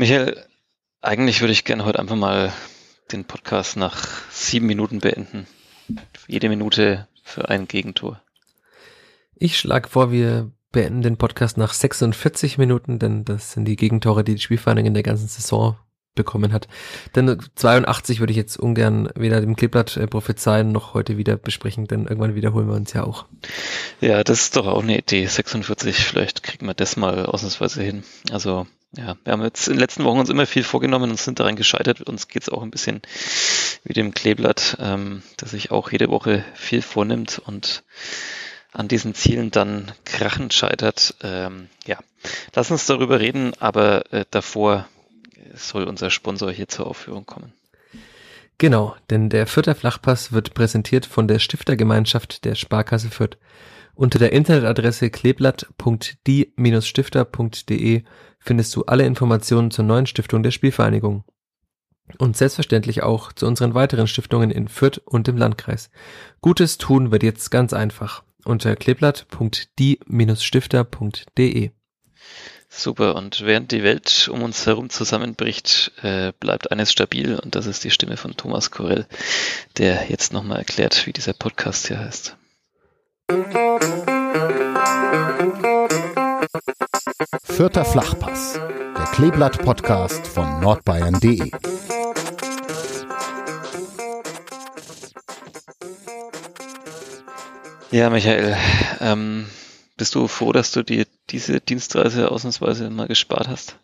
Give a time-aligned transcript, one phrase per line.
[0.00, 0.46] Michael,
[1.02, 2.54] eigentlich würde ich gerne heute einfach mal
[3.12, 5.46] den Podcast nach sieben Minuten beenden.
[6.26, 8.22] Jede Minute für ein Gegentor.
[9.34, 14.24] Ich schlage vor, wir beenden den Podcast nach 46 Minuten, denn das sind die Gegentore,
[14.24, 15.76] die die Spielvereinigung in der ganzen Saison
[16.14, 16.66] bekommen hat.
[17.14, 21.86] Denn 82 würde ich jetzt ungern weder dem Kleeblatt äh, prophezeien noch heute wieder besprechen,
[21.86, 23.26] denn irgendwann wiederholen wir uns ja auch.
[24.00, 25.26] Ja, das ist doch auch eine Idee.
[25.26, 28.02] 46, vielleicht kriegen wir das mal ausnahmsweise hin.
[28.32, 28.66] Also
[28.96, 31.56] ja, wir haben jetzt in den letzten Wochen uns immer viel vorgenommen und sind daran
[31.56, 32.00] gescheitert.
[32.02, 33.02] Uns geht's auch ein bisschen
[33.84, 37.84] wie dem Kleeblatt, ähm, dass sich auch jede Woche viel vornimmt und
[38.72, 41.16] an diesen Zielen dann krachend scheitert.
[41.22, 41.98] Ähm, ja,
[42.54, 44.86] lass uns darüber reden, aber äh, davor
[45.54, 47.52] soll unser Sponsor hier zur Aufführung kommen.
[48.58, 53.38] Genau, denn der Fürther Flachpass wird präsentiert von der Stiftergemeinschaft der Sparkasse Fürth.
[53.94, 58.04] Unter der Internetadresse kleeblatt.die-stifter.de
[58.40, 61.22] findest du alle Informationen zur neuen Stiftung der Spielvereinigung.
[62.18, 65.90] Und selbstverständlich auch zu unseren weiteren Stiftungen in Fürth und im Landkreis.
[66.40, 71.70] Gutes tun wird jetzt ganz einfach unter kleeblatt.die-stifter.de.
[72.72, 77.66] Super, und während die Welt um uns herum zusammenbricht, äh, bleibt eines stabil und das
[77.66, 79.06] ist die Stimme von Thomas Korell,
[79.76, 82.36] der jetzt nochmal erklärt, wie dieser Podcast hier heißt.
[87.44, 91.50] Vierter Flachpass, der Kleeblatt-Podcast von nordbayern.de.
[97.90, 98.56] Ja, Michael,
[99.00, 99.46] ähm,
[99.98, 103.76] bist du froh, dass du dir diese Dienstreise ausnahmsweise mal gespart hast?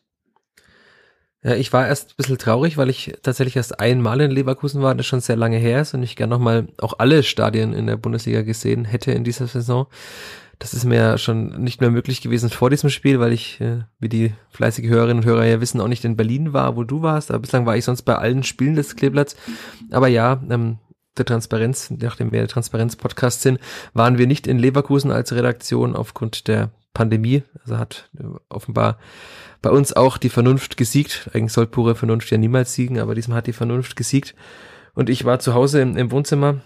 [1.43, 4.95] Ja, ich war erst ein bisschen traurig, weil ich tatsächlich erst einmal in Leverkusen war,
[4.95, 7.97] das schon sehr lange her ist und ich gerne nochmal auch alle Stadien in der
[7.97, 9.87] Bundesliga gesehen hätte in dieser Saison.
[10.59, 14.09] Das ist mir schon nicht mehr möglich gewesen vor diesem Spiel, weil ich, äh, wie
[14.09, 17.31] die fleißige Hörerinnen und Hörer ja wissen, auch nicht in Berlin war, wo du warst.
[17.31, 19.37] Aber bislang war ich sonst bei allen Spielen des Kleeblatts.
[19.91, 20.79] Aber ja, ähm,
[21.19, 23.59] der Transparenz, nachdem wir Transparenz-Podcast sind,
[23.93, 27.43] waren wir nicht in Leverkusen als Redaktion aufgrund der Pandemie.
[27.63, 28.99] Also hat äh, offenbar
[29.63, 31.31] bei uns auch die Vernunft gesiegt.
[31.35, 34.35] Eigentlich soll pure Vernunft ja niemals siegen, aber diesmal hat die Vernunft gesiegt.
[34.95, 36.63] Und ich war zu Hause im, im Wohnzimmer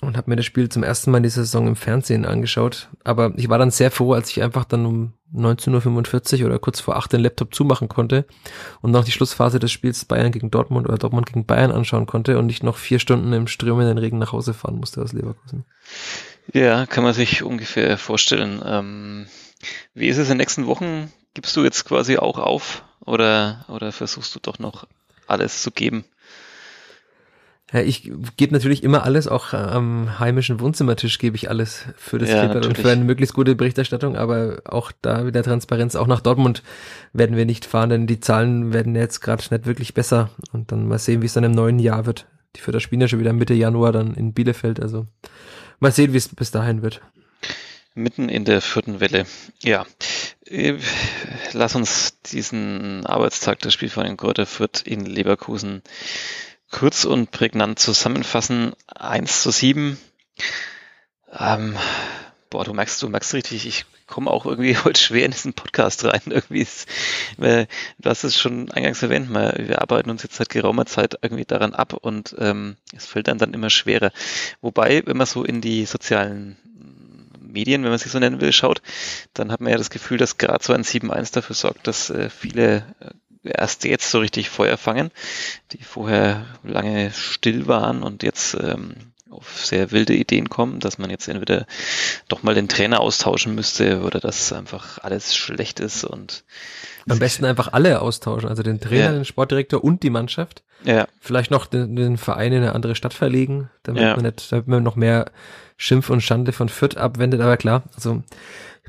[0.00, 2.88] und habe mir das Spiel zum ersten Mal in dieser Saison im Fernsehen angeschaut.
[3.04, 6.80] Aber ich war dann sehr froh, als ich einfach dann um 19.45 Uhr oder kurz
[6.80, 8.24] vor 8 den Laptop zumachen konnte
[8.82, 12.38] und noch die Schlussphase des Spiels Bayern gegen Dortmund oder Dortmund gegen Bayern anschauen konnte
[12.38, 15.64] und nicht noch vier Stunden im strömenden Regen nach Hause fahren musste aus Leverkusen.
[16.52, 18.62] Ja, kann man sich ungefähr vorstellen.
[18.64, 19.26] Ähm,
[19.94, 21.12] wie ist es in den nächsten Wochen?
[21.32, 24.86] Gibst du jetzt quasi auch auf oder, oder versuchst du doch noch
[25.26, 26.04] alles zu geben?
[27.74, 32.30] Ja, ich gebe natürlich immer alles, auch am heimischen Wohnzimmertisch gebe ich alles für das
[32.30, 35.96] ja, und für eine möglichst gute Berichterstattung, aber auch da wieder Transparenz.
[35.96, 36.62] Auch nach Dortmund
[37.12, 40.30] werden wir nicht fahren, denn die Zahlen werden jetzt gerade nicht wirklich besser.
[40.52, 42.28] Und dann mal sehen, wie es dann im neuen Jahr wird.
[42.54, 44.78] Die Fürther spielen ja schon wieder Mitte Januar dann in Bielefeld.
[44.78, 45.08] Also
[45.80, 47.00] mal sehen, wie es bis dahin wird.
[47.96, 49.26] Mitten in der vierten Welle.
[49.64, 49.84] Ja,
[50.46, 50.74] äh,
[51.52, 55.82] lass uns diesen Arbeitstag der Spielvereinigung Kräuter Fürth in Leverkusen
[56.70, 58.72] kurz und prägnant zusammenfassen.
[58.86, 59.98] 1 zu 7.
[61.38, 61.76] Ähm,
[62.50, 66.04] boah, du merkst, du merkst richtig, ich komme auch irgendwie heute schwer in diesen Podcast
[66.04, 66.22] rein.
[66.26, 66.88] Irgendwie ist,
[67.38, 67.66] äh,
[67.98, 71.74] du hast es schon eingangs erwähnt, wir arbeiten uns jetzt seit geraumer Zeit irgendwie daran
[71.74, 74.12] ab und ähm, es fällt dann dann immer schwerer.
[74.60, 76.56] Wobei, wenn man so in die sozialen
[77.40, 78.82] Medien, wenn man sich so nennen will, schaut,
[79.32, 82.28] dann hat man ja das Gefühl, dass gerade so ein 7-1 dafür sorgt, dass äh,
[82.28, 83.10] viele äh,
[83.44, 85.10] erst jetzt so richtig Feuer fangen,
[85.72, 88.94] die vorher lange still waren und jetzt ähm,
[89.30, 91.66] auf sehr wilde Ideen kommen, dass man jetzt entweder
[92.28, 96.44] doch mal den Trainer austauschen müsste oder dass einfach alles schlecht ist und
[97.08, 99.12] am besten einfach alle austauschen, also den Trainer, ja.
[99.12, 100.62] den Sportdirektor und die Mannschaft.
[100.84, 101.06] Ja.
[101.20, 104.14] Vielleicht noch den, den Verein in eine andere Stadt verlegen, damit ja.
[104.14, 105.26] man nicht, damit man noch mehr
[105.76, 108.22] Schimpf und Schande von Fürth abwendet, aber klar, also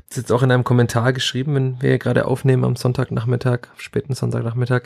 [0.08, 4.82] ist jetzt auch in einem Kommentar geschrieben, wenn wir gerade aufnehmen am Sonntagnachmittag, späten Sonntagnachmittag,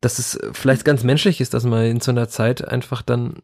[0.00, 3.42] dass es vielleicht ganz menschlich ist, dass man in so einer Zeit einfach dann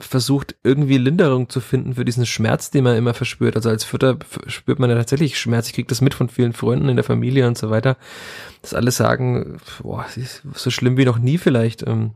[0.00, 3.56] versucht, irgendwie Linderung zu finden für diesen Schmerz, den man immer verspürt.
[3.56, 5.68] Also als Fütter spürt man ja tatsächlich Schmerz.
[5.68, 7.96] Ich kriege das mit von vielen Freunden in der Familie und so weiter,
[8.60, 10.04] dass alle sagen, boah,
[10.54, 11.86] so schlimm wie noch nie vielleicht.
[11.86, 12.12] Ähm,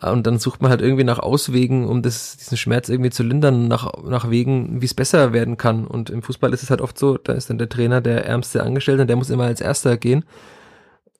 [0.00, 3.68] und dann sucht man halt irgendwie nach Auswegen, um das, diesen Schmerz irgendwie zu lindern,
[3.68, 5.86] nach, nach Wegen, wie es besser werden kann.
[5.86, 8.62] Und im Fußball ist es halt oft so, da ist dann der Trainer der ärmste
[8.62, 10.24] Angestellte der muss immer als erster gehen.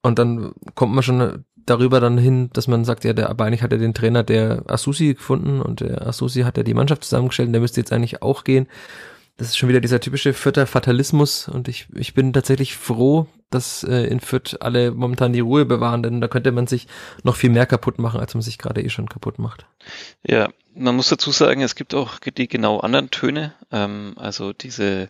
[0.03, 3.63] Und dann kommt man schon darüber dann hin, dass man sagt, ja, der, aber eigentlich
[3.63, 7.49] hat er den Trainer der Asusi gefunden und der Asusi hat ja die Mannschaft zusammengestellt
[7.49, 8.67] und der müsste jetzt eigentlich auch gehen.
[9.37, 13.85] das ist schon wieder dieser typische Fürther Fatalismus und ich, ich bin tatsächlich froh, dass
[13.85, 16.87] äh, in Fürth alle momentan die Ruhe bewahren, denn da könnte man sich
[17.23, 19.67] noch viel mehr kaputt machen, als man sich gerade eh schon kaputt macht.
[20.27, 25.09] Ja, man muss dazu sagen, es gibt auch die genau anderen Töne, ähm, also diese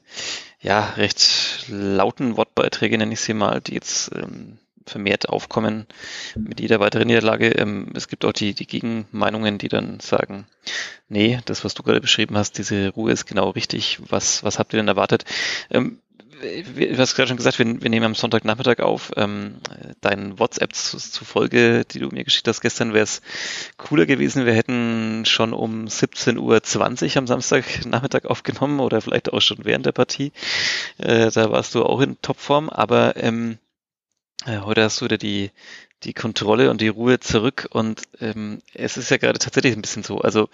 [0.60, 5.86] ja recht lauten Wortbeiträge, nenne ich sie mal, die jetzt ähm, vermehrt aufkommen
[6.36, 7.50] mit jeder weiteren Niederlage.
[7.50, 10.46] Ähm, es gibt auch die, die Gegenmeinungen, die dann sagen,
[11.08, 14.00] nee, das, was du gerade beschrieben hast, diese Ruhe ist genau richtig.
[14.08, 15.24] Was, was habt ihr denn erwartet?
[15.70, 15.98] Ähm,
[16.42, 19.12] du hast gerade schon gesagt, wir, wir nehmen am Sonntagnachmittag auf.
[19.16, 19.56] Ähm,
[20.00, 23.22] deinen WhatsApp zu, zu Folge, die du mir geschickt hast gestern, wäre es
[23.76, 24.46] cooler gewesen.
[24.46, 29.92] Wir hätten schon um 17.20 Uhr am Samstagnachmittag aufgenommen oder vielleicht auch schon während der
[29.92, 30.32] Partie.
[30.98, 33.58] Äh, da warst du auch in Topform, aber ähm,
[34.46, 35.50] äh, heute hast du wieder die,
[36.02, 40.02] die Kontrolle und die Ruhe zurück und ähm, es ist ja gerade tatsächlich ein bisschen
[40.02, 40.48] so, also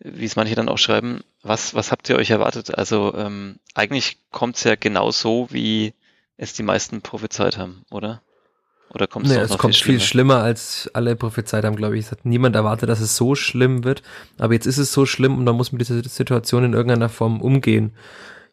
[0.00, 2.76] wie es manche dann auch schreiben, was, was habt ihr euch erwartet?
[2.76, 5.94] Also ähm, eigentlich kommt es ja genau so, wie
[6.36, 8.22] es die meisten prophezeit haben, oder?
[8.92, 9.98] Oder kommt es nee, es kommt viel schlimmer?
[9.98, 12.06] viel schlimmer, als alle prophezeit haben, glaube ich.
[12.06, 14.02] Es hat niemand erwartet, dass es so schlimm wird.
[14.38, 17.40] Aber jetzt ist es so schlimm und man muss mit dieser Situation in irgendeiner Form
[17.40, 17.92] umgehen.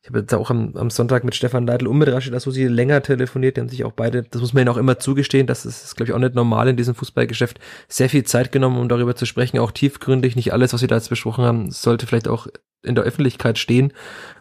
[0.07, 3.03] Ich habe jetzt auch am, am Sonntag mit Stefan Leitl und mit Rashid Asusi länger
[3.03, 3.57] telefoniert.
[3.57, 6.09] Die haben sich auch beide, das muss man ihnen auch immer zugestehen, das ist, glaube
[6.09, 7.59] ich, auch nicht normal in diesem Fußballgeschäft,
[7.89, 10.37] sehr viel Zeit genommen, um darüber zu sprechen, auch tiefgründig.
[10.37, 12.47] Nicht alles, was sie da jetzt besprochen haben, sollte vielleicht auch
[12.83, 13.91] in der Öffentlichkeit stehen,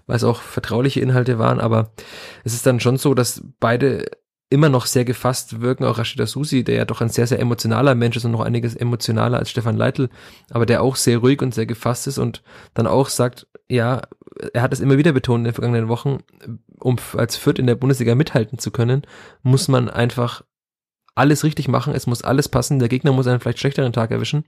[0.07, 1.59] weil es auch vertrauliche Inhalte waren.
[1.59, 1.91] Aber
[2.45, 4.07] es ist dann schon so, dass beide
[4.49, 7.97] immer noch sehr gefasst wirken, auch Rashida Susi, der ja doch ein sehr, sehr emotionaler
[7.97, 10.11] Mensch ist und noch einiges emotionaler als Stefan Leitl,
[10.49, 14.03] aber der auch sehr ruhig und sehr gefasst ist und dann auch sagt, ja,
[14.53, 16.19] er hat es immer wieder betont in den vergangenen Wochen,
[16.79, 19.03] um als Fürth in der Bundesliga mithalten zu können,
[19.43, 20.43] muss man einfach
[21.15, 24.45] alles richtig machen, es muss alles passen, der Gegner muss einen vielleicht schlechteren Tag erwischen.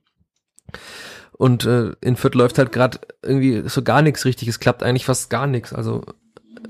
[1.33, 4.49] Und äh, in Fürth läuft halt gerade irgendwie so gar nichts richtig.
[4.49, 5.73] Es klappt eigentlich fast gar nichts.
[5.73, 6.03] Also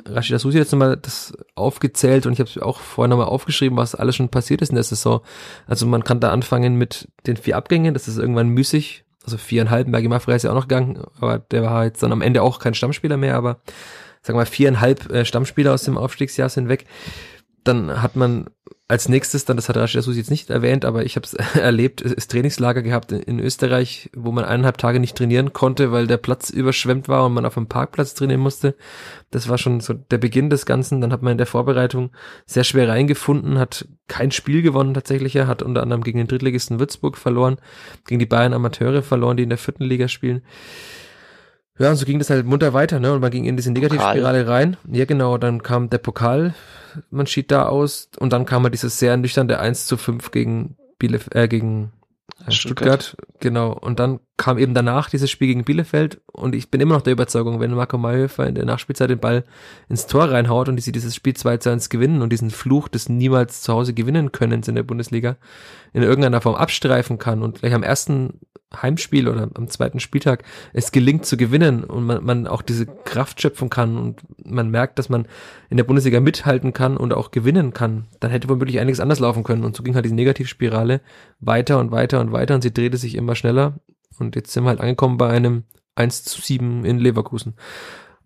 [0.06, 4.16] Rashida Susi jetzt nochmal das aufgezählt und ich habe auch vorher nochmal aufgeschrieben, was alles
[4.16, 5.22] schon passiert ist in der Saison.
[5.66, 9.04] Also man kann da anfangen mit den vier Abgängen, das ist irgendwann müßig.
[9.28, 12.22] Also viereinhalb, Bergi Maffrey ist ja auch noch gegangen, aber der war jetzt dann am
[12.22, 13.60] Ende auch kein Stammspieler mehr, aber
[14.22, 16.86] sagen wir mal viereinhalb äh, Stammspieler aus dem Aufstiegsjahr sind weg.
[17.62, 18.48] Dann hat man
[18.90, 22.00] als nächstes, dann, das hat Rashid Susi jetzt nicht erwähnt, aber ich habe es erlebt,
[22.00, 26.48] ist Trainingslager gehabt in, Österreich, wo man eineinhalb Tage nicht trainieren konnte, weil der Platz
[26.48, 28.74] überschwemmt war und man auf dem Parkplatz trainieren musste.
[29.30, 31.02] Das war schon so der Beginn des Ganzen.
[31.02, 32.10] Dann hat man in der Vorbereitung
[32.46, 35.36] sehr schwer reingefunden, hat kein Spiel gewonnen tatsächlich.
[35.36, 37.58] Er hat unter anderem gegen den Drittligisten Würzburg verloren,
[38.06, 40.42] gegen die Bayern Amateure verloren, die in der vierten Liga spielen.
[41.78, 43.12] Ja, und so ging das halt munter weiter, ne?
[43.12, 44.76] Und man ging in diese Negativspirale rein.
[44.90, 46.54] Ja, genau, dann kam der Pokal,
[47.10, 50.76] man schied da aus und dann kam halt dieses sehr nüchterne 1 zu 5 gegen
[50.98, 51.92] Bielef äh, gegen
[52.48, 53.02] Stuttgart.
[53.02, 53.16] Stuttgart.
[53.40, 53.72] Genau.
[53.72, 57.12] Und dann kam eben danach dieses Spiel gegen Bielefeld und ich bin immer noch der
[57.12, 59.44] Überzeugung, wenn Marco Mayhofer in der Nachspielzeit den Ball
[59.88, 63.08] ins Tor reinhaut und sie dieses Spiel 2 zu 1 gewinnen und diesen Fluch des
[63.08, 65.36] niemals zu Hause gewinnen können in der Bundesliga
[65.92, 68.40] in irgendeiner Form abstreifen kann und gleich am ersten
[68.74, 73.40] Heimspiel oder am zweiten Spieltag es gelingt zu gewinnen und man, man auch diese Kraft
[73.40, 75.26] schöpfen kann und man merkt, dass man
[75.70, 79.42] in der Bundesliga mithalten kann und auch gewinnen kann, dann hätte womöglich einiges anders laufen
[79.42, 79.64] können.
[79.64, 81.00] Und so ging halt diese Negativspirale
[81.40, 83.80] weiter und weiter und weiter und sie drehte sich immer schneller.
[84.18, 87.54] Und jetzt sind wir halt angekommen bei einem 1 zu 7 in Leverkusen.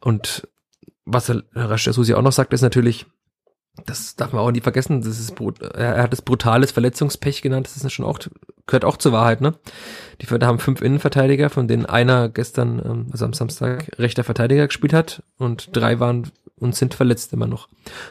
[0.00, 0.48] Und
[1.04, 3.06] was Herr Rasch Susi auch noch sagt, ist natürlich,
[3.86, 5.34] das darf man auch nie vergessen, das ist,
[5.74, 8.18] er hat es brutales Verletzungspech genannt, das ist schon auch,
[8.66, 9.54] gehört auch zur Wahrheit, ne?
[10.20, 14.92] Die haben fünf Innenverteidiger, von denen einer gestern, ähm, also am Samstag, rechter Verteidiger gespielt
[14.92, 17.68] hat und drei waren und sind verletzt immer noch.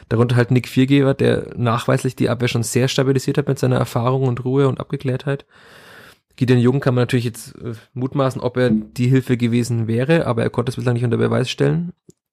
[0.08, 4.24] Darunter halt Nick Viergeber, der nachweislich die Abwehr schon sehr stabilisiert hat mit seiner Erfahrung
[4.24, 5.46] und Ruhe und Abgeklärtheit.
[6.36, 10.42] Gideon Jung kann man natürlich jetzt äh, mutmaßen, ob er die Hilfe gewesen wäre, aber
[10.42, 11.92] er konnte es bislang nicht unter Beweis stellen.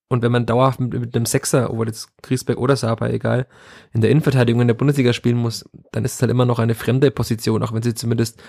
[0.09, 3.47] Und wenn man dauerhaft mit, mit einem Sechser, ob jetzt Griesbeck oder Saba, egal,
[3.93, 6.75] in der Innenverteidigung in der Bundesliga spielen muss, dann ist es halt immer noch eine
[6.75, 8.41] fremde Position, auch wenn sie zumindest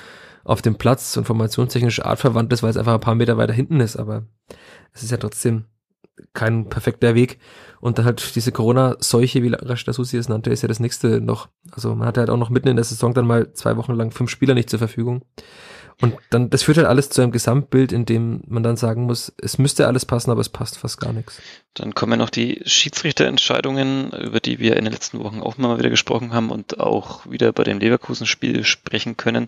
[0.43, 3.81] auf dem Platz und formationstechnisch artverwandt ist, weil es einfach ein paar Meter weiter hinten
[3.81, 4.25] ist, aber
[4.95, 5.67] es ist ja trotzdem
[6.33, 7.38] kein perfekter Weg.
[7.81, 11.49] Und dann halt diese Corona-Seuche, wie Rashida Susi es nannte, ist ja das nächste noch.
[11.73, 14.11] Also man hatte halt auch noch mitten in der Saison dann mal zwei Wochen lang
[14.11, 15.25] fünf Spieler nicht zur Verfügung.
[16.00, 19.33] Und dann, das führt halt alles zu einem Gesamtbild, in dem man dann sagen muss,
[19.40, 21.40] es müsste alles passen, aber es passt fast gar nichts.
[21.75, 25.90] Dann kommen noch die Schiedsrichterentscheidungen, über die wir in den letzten Wochen auch mal wieder
[25.90, 29.47] gesprochen haben und auch wieder bei dem Leverkusen-Spiel sprechen können.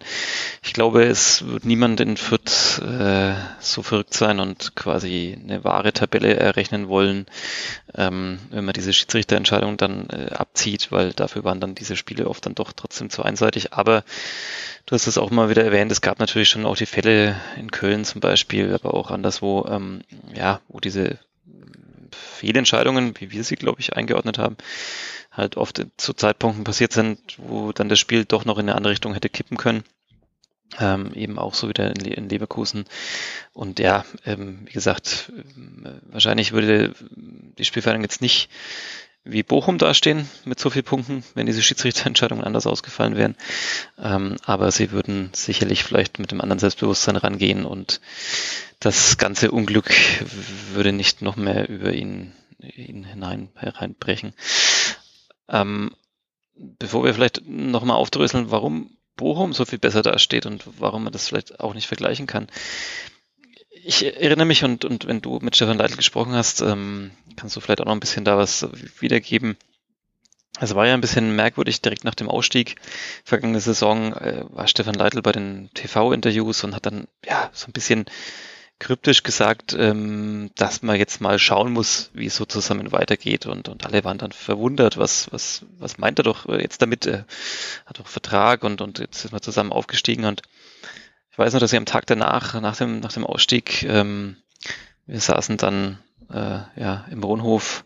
[0.62, 5.92] Ich glaube, es wird niemand in Fürth äh, so verrückt sein und quasi eine wahre
[5.92, 7.26] Tabelle errechnen wollen,
[7.94, 12.46] ähm, wenn man diese Schiedsrichterentscheidung dann äh, abzieht, weil dafür waren dann diese Spiele oft
[12.46, 13.72] dann doch trotzdem zu einseitig.
[13.72, 14.04] Aber
[14.86, 17.70] Du hast es auch mal wieder erwähnt, es gab natürlich schon auch die Fälle in
[17.70, 20.02] Köln zum Beispiel, aber auch anderswo, ähm,
[20.34, 21.18] ja, wo diese
[22.12, 24.56] Fehlentscheidungen, wie wir sie, glaube ich, eingeordnet haben,
[25.30, 28.92] halt oft zu Zeitpunkten passiert sind, wo dann das Spiel doch noch in eine andere
[28.92, 29.84] Richtung hätte kippen können.
[30.80, 32.86] Ähm, eben auch so wieder in, Le in Leverkusen.
[33.52, 36.94] Und ja, ähm, wie gesagt, äh, wahrscheinlich würde
[37.58, 38.48] die Spielvereinigung jetzt nicht
[39.24, 43.36] wie Bochum dastehen mit so vielen Punkten, wenn diese Schiedsrichterentscheidungen anders ausgefallen wären.
[43.98, 48.00] Ähm, aber sie würden sicherlich vielleicht mit dem anderen Selbstbewusstsein rangehen und
[48.80, 49.90] das ganze Unglück
[50.72, 54.34] würde nicht noch mehr über ihn, ihn hinein hereinbrechen.
[55.48, 55.94] Ähm,
[56.56, 61.28] bevor wir vielleicht nochmal aufdröseln, warum Bochum so viel besser dasteht und warum man das
[61.28, 62.48] vielleicht auch nicht vergleichen kann
[63.84, 67.60] ich erinnere mich und, und wenn du mit Stefan Leitl gesprochen hast, ähm, kannst du
[67.60, 68.68] vielleicht auch noch ein bisschen da was
[69.00, 69.56] wiedergeben.
[70.60, 72.76] Es war ja ein bisschen merkwürdig, direkt nach dem Ausstieg
[73.24, 77.72] vergangene Saison äh, war Stefan Leitl bei den TV-Interviews und hat dann ja so ein
[77.72, 78.04] bisschen
[78.78, 83.68] kryptisch gesagt, ähm, dass man jetzt mal schauen muss, wie es so zusammen weitergeht und,
[83.68, 87.06] und alle waren dann verwundert, was, was, was meint er doch jetzt damit?
[87.06, 87.26] Er
[87.86, 90.42] hat doch Vertrag und, und jetzt sind wir zusammen aufgestiegen und
[91.32, 94.36] ich weiß noch, dass ich am Tag danach, nach dem, nach dem Ausstieg, ähm,
[95.06, 95.98] wir saßen dann
[96.30, 97.84] äh, ja, im Wohnhof,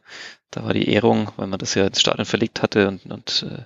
[0.50, 3.62] da war die Ehrung, weil man das ja ins Stadion verlegt hatte und, und äh,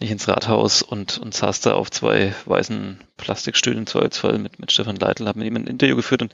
[0.00, 4.72] nicht ins Rathaus und, und saß da auf zwei weißen Plastikstühlen zu Holzfall mit, mit
[4.72, 6.32] Stefan Leitl, habe mit ihm ein Interview geführt und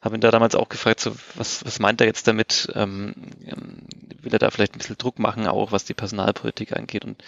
[0.00, 2.72] habe ihn da damals auch gefragt, so, was, was meint er jetzt damit?
[2.74, 3.14] Ähm,
[4.20, 7.04] will er da vielleicht ein bisschen Druck machen, auch was die Personalpolitik angeht?
[7.04, 7.22] Und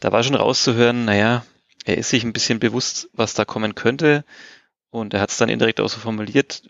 [0.00, 1.44] da war schon rauszuhören, naja,
[1.84, 4.24] er ist sich ein bisschen bewusst, was da kommen könnte.
[4.90, 6.62] Und er hat es dann indirekt auch so formuliert,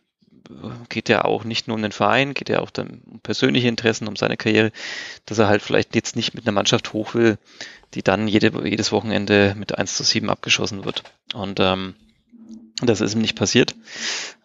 [0.88, 4.09] geht ja auch nicht nur um den Verein, geht ja auch dann um persönliche Interessen,
[4.09, 4.73] um seine Karriere,
[5.26, 7.38] dass er halt vielleicht jetzt nicht mit einer Mannschaft hoch will,
[7.94, 11.04] die dann jede, jedes Wochenende mit 1 zu 7 abgeschossen wird.
[11.33, 11.94] Und ähm,
[12.83, 13.75] das ist ihm nicht passiert,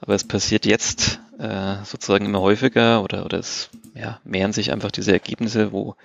[0.02, 4.92] aber es passiert jetzt äh, sozusagen immer häufiger oder, oder es ja, mehren sich einfach
[4.92, 5.96] diese Ergebnisse, wo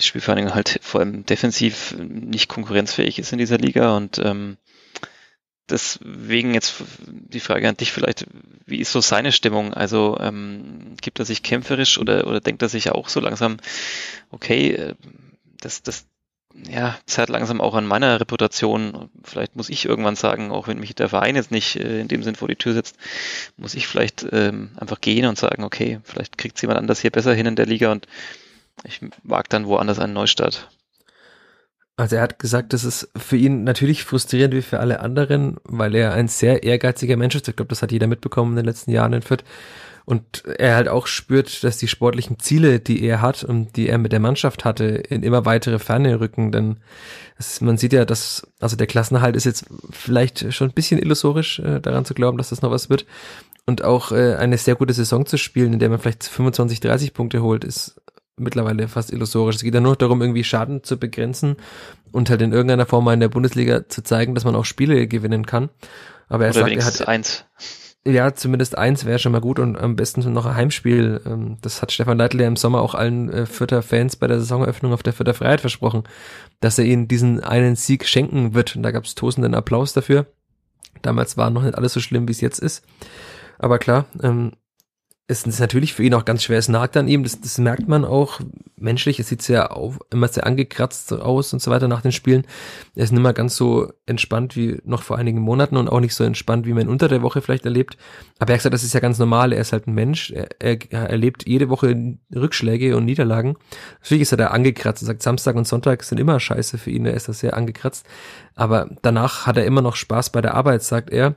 [0.00, 4.56] die Spielvereinigung halt vor allem defensiv nicht konkurrenzfähig ist in dieser Liga und ähm,
[5.68, 6.74] deswegen jetzt
[7.08, 8.26] die Frage an dich vielleicht,
[8.66, 9.74] wie ist so seine Stimmung?
[9.74, 13.56] Also ähm, gibt er sich kämpferisch oder, oder denkt er sich auch so langsam,
[14.30, 14.94] okay, äh,
[15.60, 16.06] das, das
[16.70, 19.10] ja, zerrt langsam auch an meiner Reputation.
[19.24, 22.22] Vielleicht muss ich irgendwann sagen, auch wenn mich der Verein jetzt nicht äh, in dem
[22.22, 22.96] Sinn vor die Tür setzt,
[23.56, 27.34] muss ich vielleicht ähm, einfach gehen und sagen, okay, vielleicht kriegt jemand anders hier besser
[27.34, 28.06] hin in der Liga und
[28.84, 30.68] ich wage dann woanders einen Neustart.
[31.96, 35.94] Also er hat gesagt, das ist für ihn natürlich frustrierend wie für alle anderen, weil
[35.94, 37.48] er ein sehr ehrgeiziger Mensch ist.
[37.48, 39.44] Ich glaube, das hat jeder mitbekommen in den letzten Jahren in Fürth.
[40.04, 43.98] Und er halt auch spürt, dass die sportlichen Ziele, die er hat und die er
[43.98, 46.50] mit der Mannschaft hatte, in immer weitere Ferne rücken.
[46.50, 46.78] Denn
[47.38, 51.60] es, man sieht ja, dass, also der Klassenerhalt ist jetzt vielleicht schon ein bisschen illusorisch,
[51.60, 53.06] äh, daran zu glauben, dass das noch was wird.
[53.64, 57.14] Und auch äh, eine sehr gute Saison zu spielen, in der man vielleicht 25, 30
[57.14, 58.00] Punkte holt, ist
[58.36, 59.56] mittlerweile fast illusorisch.
[59.56, 61.56] Es geht ja nur darum, irgendwie Schaden zu begrenzen
[62.10, 65.06] und halt in irgendeiner Form mal in der Bundesliga zu zeigen, dass man auch Spiele
[65.06, 65.70] gewinnen kann.
[66.28, 67.44] Aber er Oder sagt, er hat eins.
[68.04, 71.20] Ja, zumindest eins wäre schon mal gut und am besten noch ein Heimspiel.
[71.24, 74.40] Ähm, das hat Stefan Leitl ja im Sommer auch allen äh, Fürther Fans bei der
[74.40, 76.02] Saisoneröffnung auf der Fürther Freiheit versprochen,
[76.60, 78.74] dass er ihnen diesen einen Sieg schenken wird.
[78.74, 80.26] Und da gab es tosenden Applaus dafür.
[81.02, 82.84] Damals war noch nicht alles so schlimm, wie es jetzt ist.
[83.58, 84.52] Aber klar, ähm,
[85.32, 86.58] ist es natürlich für ihn auch ganz schwer.
[86.58, 88.40] Es nagt an ihm, das, das merkt man auch
[88.76, 89.18] menschlich.
[89.18, 92.44] Es sieht sehr auf, immer sehr angekratzt aus und so weiter nach den Spielen.
[92.94, 96.14] Er ist nicht mehr ganz so entspannt wie noch vor einigen Monaten und auch nicht
[96.14, 97.96] so entspannt, wie man unter der Woche vielleicht erlebt.
[98.38, 99.52] Aber er hat gesagt, das ist ja ganz normal.
[99.52, 100.30] Er ist halt ein Mensch.
[100.30, 103.56] Er, er, er erlebt jede Woche Rückschläge und Niederlagen.
[104.00, 105.02] Natürlich ist er da angekratzt.
[105.02, 107.06] Er sagt, Samstag und Sonntag sind immer scheiße für ihn.
[107.06, 108.06] Er ist da sehr angekratzt.
[108.54, 111.36] Aber danach hat er immer noch Spaß bei der Arbeit, sagt er.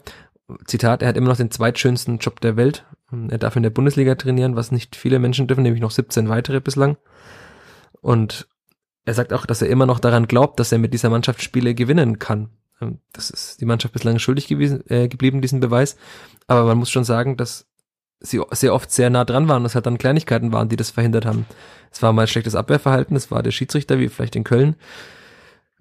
[0.66, 2.86] Zitat, er hat immer noch den zweitschönsten Job der Welt.
[3.12, 6.60] Er darf in der Bundesliga trainieren, was nicht viele Menschen dürfen, nämlich noch 17 weitere
[6.60, 6.98] bislang.
[8.02, 8.48] Und
[9.06, 11.76] er sagt auch, dass er immer noch daran glaubt, dass er mit dieser Mannschaft Spiele
[11.76, 12.50] gewinnen kann.
[12.82, 15.96] Ähm, das ist die Mannschaft bislang schuldig gewesen, äh, geblieben, diesen Beweis.
[16.48, 17.68] Aber man muss schon sagen, dass
[18.20, 21.26] sie sehr oft sehr nah dran waren, dass halt dann Kleinigkeiten waren, die das verhindert
[21.26, 21.46] haben.
[21.92, 24.76] Es war mal schlechtes Abwehrverhalten, es war der Schiedsrichter, wie vielleicht in Köln.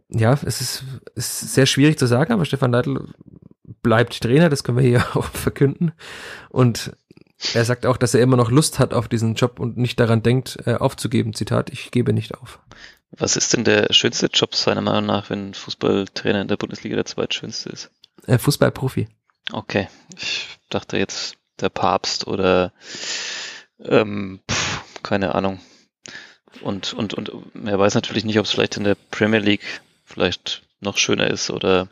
[0.08, 3.08] Ja, es ist, ist sehr schwierig zu sagen, aber Stefan Leitl
[3.82, 5.92] bleibt Trainer, das können wir hier auch verkünden.
[6.50, 6.92] Und
[7.52, 10.22] er sagt auch, dass er immer noch Lust hat auf diesen Job und nicht daran
[10.22, 11.34] denkt, äh, aufzugeben.
[11.34, 12.60] Zitat, ich gebe nicht auf.
[13.10, 17.04] Was ist denn der schönste Job seiner Meinung nach, wenn Fußballtrainer in der Bundesliga der
[17.04, 17.90] zweitschönste ist?
[18.26, 19.08] Äh, Fußballprofi.
[19.52, 22.72] Okay, ich dachte jetzt der Papst oder
[23.80, 25.60] ähm, pff, keine Ahnung.
[26.62, 27.30] Und, und, und
[27.64, 31.50] er weiß natürlich nicht, ob es vielleicht in der Premier League vielleicht noch schöner ist
[31.50, 31.88] oder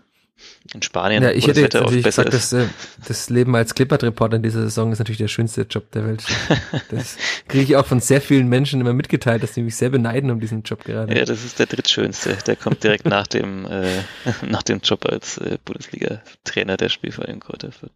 [0.75, 2.53] in Spanien, Ja, ich das hätte oft natürlich gesagt, ist.
[2.53, 2.69] dass, äh,
[3.09, 6.23] das Leben als Clippert-Reporter in dieser Saison ist natürlich der schönste Job der Welt.
[6.91, 7.17] Das
[7.49, 10.41] kriege ich auch von sehr vielen Menschen immer mitgeteilt, dass die mich sehr beneiden um
[10.41, 11.17] diesen Job gerade.
[11.17, 12.37] Ja, das ist der drittschönste.
[12.47, 14.03] Der kommt direkt nach dem äh,
[14.49, 17.93] nach dem Job als äh, Bundesliga-Trainer der Spielverein Kräuter Fürth.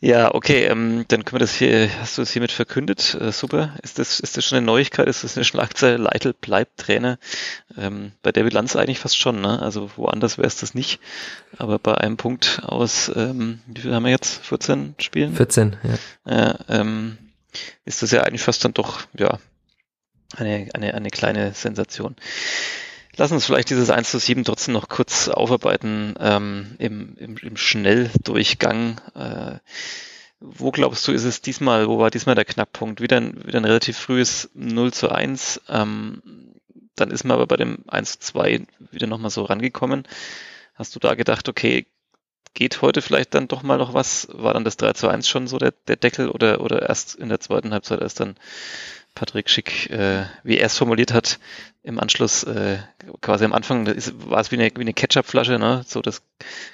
[0.00, 3.16] Ja, okay, ähm, dann können wir das hier, hast du es hiermit verkündet?
[3.20, 3.74] Äh, super.
[3.82, 5.08] Ist das, ist das schon eine Neuigkeit?
[5.08, 5.96] Ist das eine Schlagzeile?
[5.96, 7.18] Leitl bleibt Trainer.
[7.76, 9.60] Ähm, bei der Bilanz eigentlich fast schon, ne?
[9.60, 11.00] Also woanders wäre es das nicht.
[11.56, 14.46] Aber bei einem Punkt aus, ähm, wie viel haben wir jetzt?
[14.46, 15.34] 14 Spielen?
[15.34, 16.32] 14, ja.
[16.32, 17.18] Ja, ähm,
[17.84, 19.38] ist das ja eigentlich fast dann doch, ja,
[20.36, 22.14] eine, eine, eine kleine Sensation.
[23.18, 27.56] Lass uns vielleicht dieses 1 zu 7 trotzdem noch kurz aufarbeiten ähm, im, im, im
[27.56, 29.00] Schnelldurchgang.
[29.16, 29.58] Äh,
[30.38, 33.00] wo glaubst du, ist es diesmal, wo war diesmal der Knackpunkt?
[33.00, 35.62] Wieder ein, wieder ein relativ frühes 0 zu 1.
[35.68, 36.22] Ähm,
[36.94, 40.06] dann ist man aber bei dem 1 zu 2 wieder nochmal so rangekommen.
[40.76, 41.86] Hast du da gedacht, okay,
[42.54, 44.28] geht heute vielleicht dann doch mal noch was?
[44.30, 47.30] War dann das 3 zu 1 schon so der, der Deckel oder, oder erst in
[47.30, 48.36] der zweiten Halbzeit, als dann
[49.18, 51.40] Patrick Schick, äh, wie er es formuliert hat,
[51.82, 52.78] im Anschluss, äh,
[53.20, 55.82] quasi am Anfang ist, war es wie eine, wie eine Ketchup-Flasche, ne?
[55.86, 56.22] So das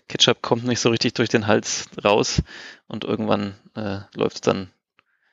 [0.08, 2.42] Ketchup kommt nicht so richtig durch den Hals raus
[2.86, 4.68] und irgendwann äh, läuft es dann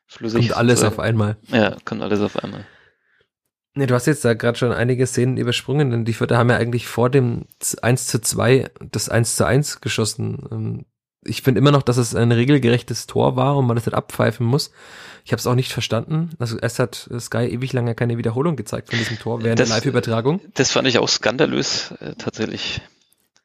[0.07, 0.47] flüssig.
[0.47, 1.35] Kommt alles so, auf einmal.
[1.49, 2.65] Ja, kommt alles auf einmal.
[3.73, 6.57] Nee, du hast jetzt da gerade schon einige Szenen übersprungen, denn die Vierter haben ja
[6.57, 7.45] eigentlich vor dem
[7.81, 10.85] 1 zu 2 das 1 zu 1 geschossen.
[11.23, 14.45] Ich finde immer noch, dass es ein regelgerechtes Tor war und man das nicht abpfeifen
[14.45, 14.71] muss.
[15.23, 16.31] Ich habe es auch nicht verstanden.
[16.39, 19.77] Also erst hat Sky ewig lange keine Wiederholung gezeigt von diesem Tor während Das- der
[19.77, 20.41] Live-Übertragung.
[20.55, 22.81] Das fand ich auch skandalös, äh, tatsächlich.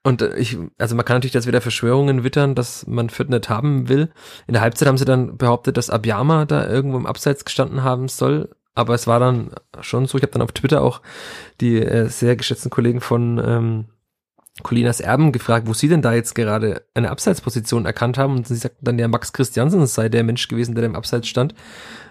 [0.03, 3.49] Und äh, ich, also man kann natürlich das wieder Verschwörungen wittern, dass man Fürth nicht
[3.51, 4.11] haben will.
[4.47, 8.09] In der Halbzeit haben sie dann behauptet, dass Abiyama da irgendwo im Abseits gestanden haben
[8.09, 8.49] soll.
[8.75, 11.03] Aber es war dann schon so, ich habe dann auf Twitter auch
[11.61, 13.85] die äh, sehr geschätzten Kollegen von ähm,
[14.63, 18.37] Colinas Erben gefragt, wo sie denn da jetzt gerade eine Abseitsposition erkannt haben.
[18.37, 21.55] Und sie sagten dann, ja, Max Christiansen sei der Mensch gewesen, der im Abseits stand,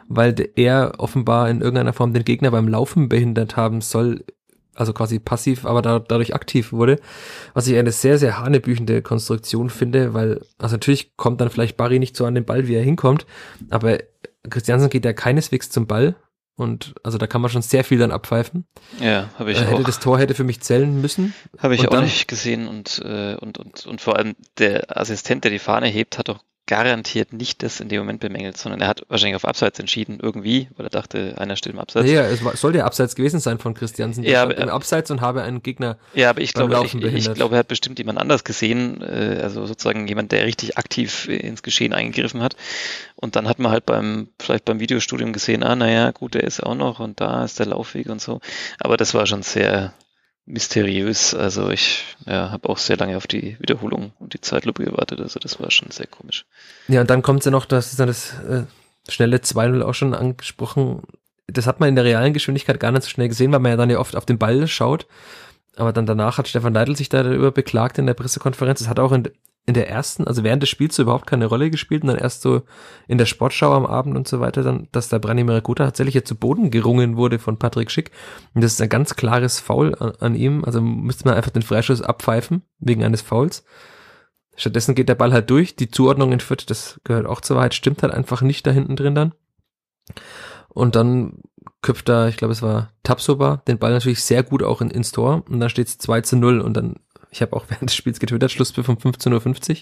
[0.08, 4.24] weil er offenbar in irgendeiner Form den Gegner beim Laufen behindert haben soll,
[4.76, 7.00] also quasi passiv, aber da, dadurch aktiv wurde.
[7.54, 11.98] Was ich eine sehr, sehr hanebüchende Konstruktion finde, weil, also natürlich kommt dann vielleicht Barry
[11.98, 13.26] nicht so an den Ball, wie er hinkommt,
[13.70, 14.00] aber
[14.50, 16.16] Christiansen geht ja keineswegs zum Ball.
[16.58, 18.66] Und also da kann man schon sehr viel dann abpfeifen.
[19.02, 19.84] Ja, habe ich Äh, hätte auch.
[19.84, 21.34] das Tor hätte für mich zählen müssen.
[21.58, 25.44] Habe ich auch dann- nicht gesehen und, äh, und, und, und vor allem der Assistent,
[25.44, 28.88] der die Fahne hebt, hat doch garantiert nicht das in dem Moment bemängelt, sondern er
[28.88, 32.10] hat wahrscheinlich auf Abseits entschieden, irgendwie, weil er dachte, einer steht im Abseits.
[32.10, 34.24] Ja, es soll der Abseits gewesen sein von Christiansen.
[34.24, 35.98] Der Ja, aber- im Abseits und habe einen Gegner.
[36.16, 39.66] Ja, aber ich glaube, ich, ich glaube, er hat bestimmt jemand anders gesehen, äh, also
[39.68, 42.56] sozusagen jemand, der richtig aktiv ins Geschehen eingegriffen hat.
[43.16, 46.62] Und dann hat man halt beim, vielleicht beim Videostudium gesehen, ah, naja, gut, der ist
[46.64, 48.42] auch noch und da ist der Laufweg und so.
[48.80, 49.94] Aber das war schon sehr
[50.46, 51.34] mysteriös.
[51.34, 55.20] Also ich ja, habe auch sehr lange auf die Wiederholung und die Zeitlupe gewartet.
[55.20, 56.46] Also das war schon sehr komisch.
[56.88, 58.64] Ja, und dann kommt ja noch, das ist dann das äh,
[59.10, 61.02] schnelle 2-0 auch schon angesprochen.
[61.48, 63.78] Das hat man in der realen Geschwindigkeit gar nicht so schnell gesehen, weil man ja
[63.78, 65.08] dann ja oft auf den Ball schaut.
[65.76, 68.80] Aber dann danach hat Stefan Leitl sich da darüber beklagt in der Pressekonferenz.
[68.80, 69.30] Das hat auch in,
[69.68, 72.42] in der ersten, also während des Spiels so überhaupt keine Rolle gespielt und dann erst
[72.44, 72.62] so
[73.08, 76.28] in der Sportschau am Abend und so weiter, dann, dass da Branimir Guta tatsächlich jetzt
[76.28, 78.12] zu Boden gerungen wurde von Patrick Schick.
[78.54, 80.64] Und das ist ein ganz klares Foul an, an ihm.
[80.64, 83.66] Also müsste man einfach den Freischuss abpfeifen wegen eines Fouls.
[84.56, 85.76] Stattdessen geht der Ball halt durch.
[85.76, 88.96] Die Zuordnung in Fürth, das gehört auch zur Wahrheit, stimmt halt einfach nicht da hinten
[88.96, 89.34] drin dann.
[90.70, 91.40] Und dann
[91.82, 95.12] köpft da, ich glaube, es war Tapsoba, den Ball natürlich sehr gut auch in, ins
[95.12, 95.44] Tor.
[95.50, 96.62] Und dann steht es 2 zu 0.
[96.62, 96.96] Und dann,
[97.36, 99.78] ich habe auch während des Spiels getwittert, Schlusspfiff um 15.50 Uhr,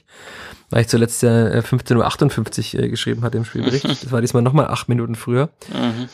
[0.71, 3.85] weil ich zuletzt ja äh, 15.58 Uhr äh, geschrieben hatte im Spielbericht.
[4.03, 5.49] Das war diesmal nochmal acht Minuten früher.
[5.71, 6.09] Mhm.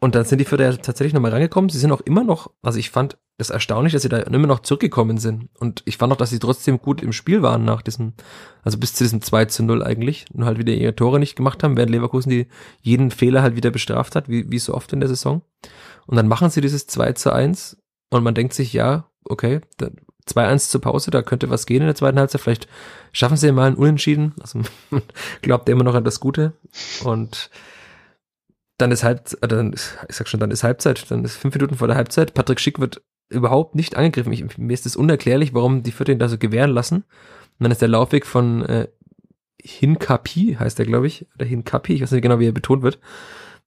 [0.00, 1.70] Und dann sind die Vierter ja tatsächlich nochmal rangekommen.
[1.70, 4.60] Sie sind auch immer noch, also ich fand das erstaunlich, dass sie da immer noch
[4.60, 5.48] zurückgekommen sind.
[5.58, 8.12] Und ich fand auch, dass sie trotzdem gut im Spiel waren nach diesem,
[8.62, 10.26] also bis zu diesem 2 zu 0 eigentlich.
[10.34, 12.48] Nur halt wieder ihre Tore nicht gemacht haben, während Leverkusen die
[12.80, 15.42] jeden Fehler halt wieder bestraft hat, wie, wie so oft in der Saison.
[16.06, 17.78] Und dann machen sie dieses 2 zu 1
[18.10, 19.90] und man denkt sich, ja, okay, da-
[20.28, 22.40] 2-1 zur Pause, da könnte was gehen in der zweiten Halbzeit.
[22.40, 22.68] Vielleicht
[23.12, 24.34] schaffen sie mal ein Unentschieden.
[24.40, 24.60] Also
[25.42, 26.52] glaubt ja immer noch an das Gute.
[27.04, 27.50] Und
[28.78, 31.54] dann ist Halbzeit, äh, dann ist, ich sag schon, dann ist Halbzeit, dann ist fünf
[31.54, 32.34] Minuten vor der Halbzeit.
[32.34, 34.32] Patrick Schick wird überhaupt nicht angegriffen.
[34.32, 36.96] Ich, mir ist es unerklärlich, warum die Vierter ihn da so gewähren lassen.
[36.96, 38.88] Und dann ist der Laufweg von äh,
[39.62, 42.98] Hinkapi, heißt der, glaube ich, oder Hinkapi, ich weiß nicht genau, wie er betont wird,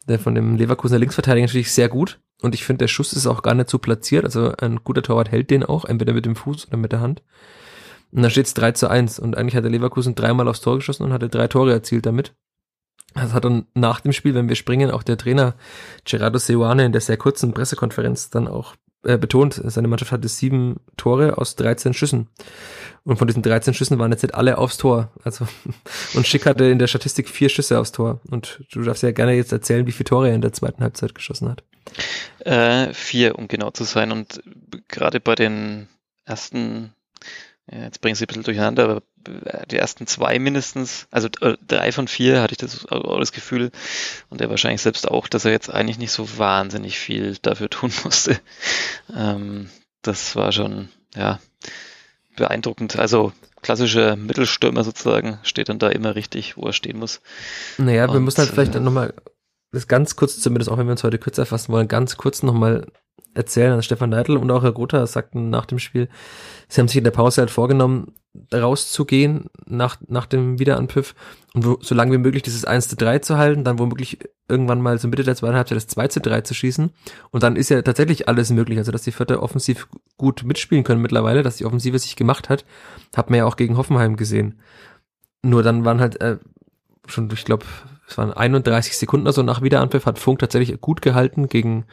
[0.08, 2.20] der von dem Leverkusener Linksverteidiger natürlich sehr gut.
[2.41, 4.26] Und ich finde, der Schuss ist auch gar nicht so platziert.
[4.26, 7.24] Also ein guter Torwart hält den auch, entweder mit dem Fuß oder mit der Hand.
[8.12, 9.20] Und dann steht es 3 zu 1.
[9.20, 12.34] Und eigentlich hat der Leverkusen dreimal aufs Tor geschossen und hatte drei Tore erzielt damit.
[13.13, 15.56] Das hat dann nach dem Spiel, wenn wir springen, auch der Trainer
[16.04, 20.80] Gerardo Seuane in der sehr kurzen Pressekonferenz dann auch äh, betont, seine Mannschaft hatte sieben
[20.98, 22.28] Tore aus 13 Schüssen.
[23.04, 25.12] Und von diesen 13 Schüssen waren jetzt nicht alle aufs Tor.
[25.24, 25.48] Also,
[26.15, 28.20] und Schick hatte in der Statistik vier Schüsse aufs Tor.
[28.30, 31.15] Und du darfst ja gerne jetzt erzählen, wie viele Tore er in der zweiten Halbzeit
[31.15, 31.63] geschossen hat.
[32.39, 34.12] Äh, vier, um genau zu sein.
[34.12, 34.41] Und
[34.88, 35.88] gerade bei den
[36.26, 36.94] ersten
[37.72, 39.04] ja, jetzt bringen sie ein bisschen durcheinander, aber
[39.69, 43.71] die ersten zwei mindestens, also äh, drei von vier hatte ich das, auch das Gefühl
[44.29, 47.91] und er wahrscheinlich selbst auch, dass er jetzt eigentlich nicht so wahnsinnig viel dafür tun
[48.03, 48.39] musste.
[49.15, 49.69] Ähm,
[50.01, 51.39] das war schon, ja,
[52.35, 52.97] beeindruckend.
[52.97, 57.21] Also klassischer Mittelstürmer sozusagen steht dann da immer richtig, wo er stehen muss.
[57.77, 59.13] Naja, wir müssen halt vielleicht äh, dann nochmal
[59.71, 62.88] das ganz kurz zumindest, auch wenn wir uns heute kürzer fassen wollen, ganz kurz nochmal
[63.36, 63.71] erzählen.
[63.71, 66.10] Also Stefan Neidl und auch Herr Grother sagten nach dem Spiel,
[66.67, 68.13] sie haben sich in der Pause halt vorgenommen,
[68.54, 71.15] rauszugehen nach, nach dem Wiederanpfiff
[71.54, 74.19] und wo, so lange wie möglich dieses 1 zu 3 zu halten, dann womöglich
[74.50, 76.91] irgendwann mal so Mitte der zweiten Halbzeit das 2 zu 3 zu schießen.
[77.32, 78.78] Und dann ist ja tatsächlich alles möglich.
[78.78, 82.65] Also, dass die Vierte offensiv gut mitspielen können mittlerweile, dass die Offensive sich gemacht hat,
[83.15, 84.60] hat man ja auch gegen Hoffenheim gesehen.
[85.41, 86.38] Nur dann waren halt äh,
[87.08, 87.65] schon, ich glaube,
[88.08, 91.86] es waren 31 Sekunden also nach Wiederanpfiff, hat Funk tatsächlich gut gehalten gegen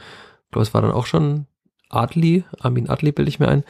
[0.52, 1.46] ich glaube, es war dann auch schon
[1.88, 3.64] Adli, Armin Adli bilde ich mir ein.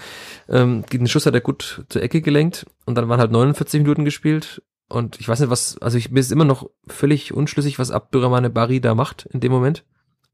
[0.49, 4.05] Ähm, den Schuss hat er gut zur Ecke gelenkt und dann waren halt 49 Minuten
[4.05, 8.51] gespielt und ich weiß nicht, was, also ich, ist immer noch völlig unschlüssig, was Abdurrahmane
[8.51, 9.85] Bari da macht in dem Moment.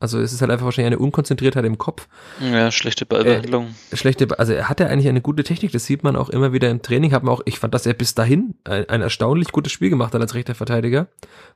[0.00, 2.06] Also es ist halt einfach wahrscheinlich eine Unkonzentriertheit im Kopf.
[2.40, 3.74] Ja, schlechte Ballbehandlung.
[3.90, 6.70] Äh, schlechte, also er hatte eigentlich eine gute Technik, das sieht man auch immer wieder
[6.70, 7.12] im Training.
[7.12, 10.14] Hat man auch, ich fand, dass er bis dahin ein, ein erstaunlich gutes Spiel gemacht
[10.14, 11.08] hat als rechter Verteidiger.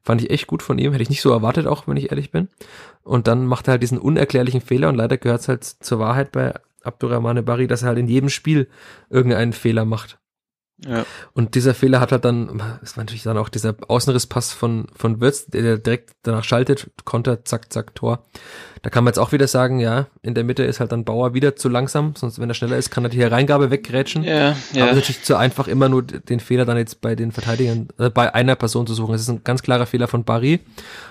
[0.02, 2.32] Fand ich echt gut von ihm, hätte ich nicht so erwartet, auch wenn ich ehrlich
[2.32, 2.48] bin.
[3.04, 6.32] Und dann macht er halt diesen unerklärlichen Fehler und leider gehört es halt zur Wahrheit
[6.32, 6.52] bei
[6.82, 8.68] Abdurrahmane Bari, dass er halt in jedem Spiel
[9.08, 10.18] irgendeinen Fehler macht.
[10.86, 11.04] Ja.
[11.32, 15.46] Und dieser Fehler hat halt dann, war natürlich dann auch dieser Außenrisspass von, von Wirtz,
[15.46, 18.24] der direkt danach schaltet, Konter, zack, zack, Tor.
[18.82, 21.34] Da kann man jetzt auch wieder sagen, ja, in der Mitte ist halt dann Bauer
[21.34, 24.24] wieder zu langsam, sonst wenn er schneller ist, kann er die Hereingabe weggrätschen.
[24.24, 24.84] Ja, ja.
[24.84, 28.34] Aber natürlich zu einfach, immer nur den Fehler dann jetzt bei den Verteidigern, äh, bei
[28.34, 29.14] einer Person zu suchen.
[29.14, 30.60] Es ist ein ganz klarer Fehler von Barry.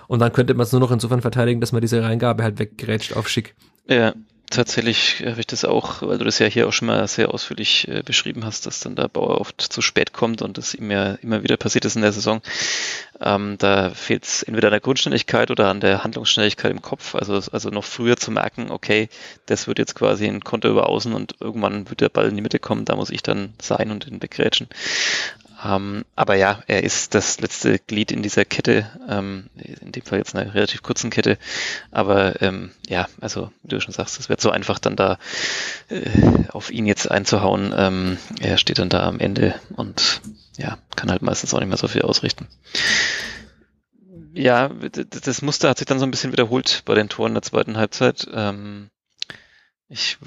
[0.07, 3.15] Und dann könnte man es nur noch insofern verteidigen, dass man diese Reingabe halt weggrätscht
[3.15, 3.55] auf Schick.
[3.87, 4.13] Ja,
[4.51, 7.87] tatsächlich habe ich das auch, weil du das ja hier auch schon mal sehr ausführlich
[7.87, 11.13] äh, beschrieben hast, dass dann der Bauer oft zu spät kommt und das ihm ja
[11.23, 12.41] immer wieder passiert ist in der Saison.
[13.21, 17.15] Ähm, da fehlt es entweder an der Grundschnelligkeit oder an der Handlungsschnelligkeit im Kopf.
[17.15, 19.09] Also, also noch früher zu merken, okay,
[19.45, 22.41] das wird jetzt quasi ein Konter über außen und irgendwann wird der Ball in die
[22.41, 24.67] Mitte kommen, da muss ich dann sein und ihn wegrätschen.
[25.63, 30.17] Ähm, aber ja, er ist das letzte Glied in dieser Kette, ähm, in dem Fall
[30.17, 31.37] jetzt einer relativ kurzen Kette.
[31.91, 35.19] Aber ähm, ja, also wie du schon sagst, es wird so einfach dann da
[35.89, 36.01] äh,
[36.49, 37.73] auf ihn jetzt einzuhauen.
[37.77, 40.21] Ähm, er steht dann da am Ende und
[40.57, 42.47] ja, kann halt meistens auch nicht mehr so viel ausrichten.
[44.33, 47.77] Ja, das Muster hat sich dann so ein bisschen wiederholt bei den Toren der zweiten
[47.77, 48.27] Halbzeit.
[48.33, 48.89] Ähm,
[49.89, 50.17] ich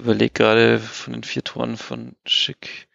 [0.00, 2.87] überlege gerade von den vier Toren von Schick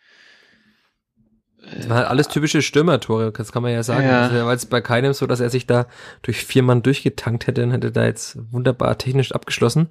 [1.76, 4.06] das waren halt alles typische Stürmertore, das kann man ja sagen.
[4.06, 4.24] Ja.
[4.24, 5.88] Also, war es bei keinem so, dass er sich da
[6.22, 9.88] durch vier Mann durchgetankt hätte und hätte da jetzt wunderbar technisch abgeschlossen.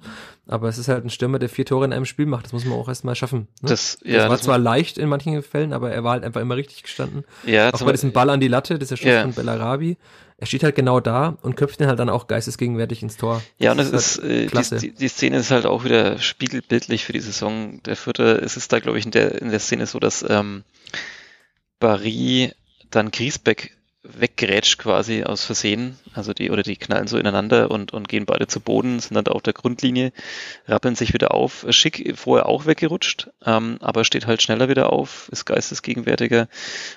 [0.47, 2.45] Aber es ist halt ein Stürmer, der vier Tore in einem Spiel macht.
[2.45, 3.47] Das muss man auch erstmal schaffen.
[3.61, 3.69] Ne?
[3.69, 6.41] Das, ja, das war das zwar leicht in manchen Fällen, aber er war halt einfach
[6.41, 7.23] immer richtig gestanden.
[7.45, 9.21] Ja, auch bei diesem Ball an die Latte, dieser Schuss ja.
[9.23, 9.97] von Bellarabi.
[10.37, 13.41] Er steht halt genau da und köpft ihn halt dann auch geistesgegenwärtig ins Tor.
[13.59, 14.79] Ja, und es ist, halt ist äh.
[14.79, 18.41] Die, die, Szene ist halt auch wieder spiegelbildlich für die Saison der Vierte.
[18.43, 20.63] Es ist da, glaube ich, in der, in der Szene so, dass ähm,
[21.79, 22.51] Barry
[22.89, 25.97] dann Griesbeck weggerätscht quasi aus Versehen.
[26.13, 29.23] Also die, oder die knallen so ineinander und, und gehen beide zu Boden, sind dann
[29.23, 30.11] da auf der Grundlinie,
[30.67, 31.65] rappeln sich wieder auf.
[31.69, 36.49] Schick vorher auch weggerutscht, ähm, aber steht halt schneller wieder auf, ist geistesgegenwärtiger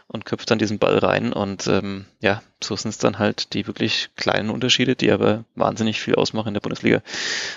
[0.08, 1.32] und köpft dann diesen Ball rein.
[1.32, 6.00] Und ähm, ja, so sind es dann halt die wirklich kleinen Unterschiede, die aber wahnsinnig
[6.00, 7.02] viel ausmachen in der Bundesliga.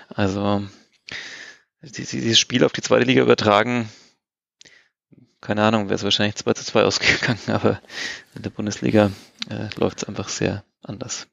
[0.09, 0.63] Also
[1.81, 3.89] dieses Spiel auf die zweite Liga übertragen,
[5.41, 7.79] keine Ahnung, wäre es wahrscheinlich 2 zu 2 ausgegangen, aber
[8.35, 9.11] in der Bundesliga
[9.49, 11.27] äh, läuft es einfach sehr anders.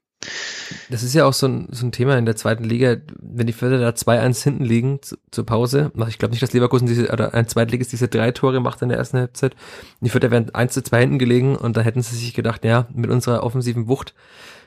[0.91, 3.53] Das ist ja auch so ein, so ein Thema in der zweiten Liga, wenn die
[3.53, 5.93] Förder da 2-1 hinten liegen zu, zur Pause.
[6.09, 8.99] Ich glaube nicht, dass Leverkusen diese, oder ein Zweitligist diese drei Tore macht in der
[8.99, 9.55] ersten Halbzeit.
[10.01, 12.89] Die Förder wären 1 zu 2 hinten gelegen und da hätten sie sich gedacht, ja,
[12.93, 14.15] mit unserer offensiven Wucht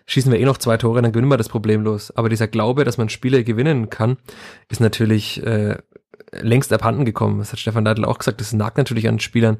[0.05, 2.11] schießen wir eh noch zwei Tore, dann gewinnen wir das problemlos.
[2.11, 4.17] Aber dieser Glaube, dass man Spiele gewinnen kann,
[4.67, 5.77] ist natürlich äh,
[6.31, 7.39] längst abhanden gekommen.
[7.39, 9.57] Das hat Stefan Neidl auch gesagt, das nagt natürlich an Spielern.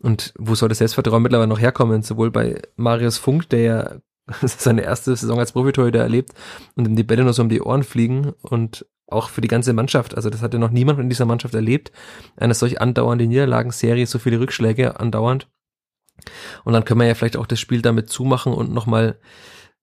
[0.00, 2.02] Und wo soll das Selbstvertrauen mittlerweile noch herkommen?
[2.02, 3.90] Sowohl bei Marius Funk, der ja
[4.42, 6.32] seine erste Saison als Profitorhüter erlebt
[6.76, 9.72] und ihm die Bälle nur so um die Ohren fliegen und auch für die ganze
[9.72, 10.14] Mannschaft.
[10.14, 11.90] Also das hatte noch niemand in dieser Mannschaft erlebt.
[12.36, 15.48] Eine solch andauernde Niederlagenserie, so viele Rückschläge andauernd.
[16.64, 19.18] Und dann können wir ja vielleicht auch das Spiel damit zumachen und nochmal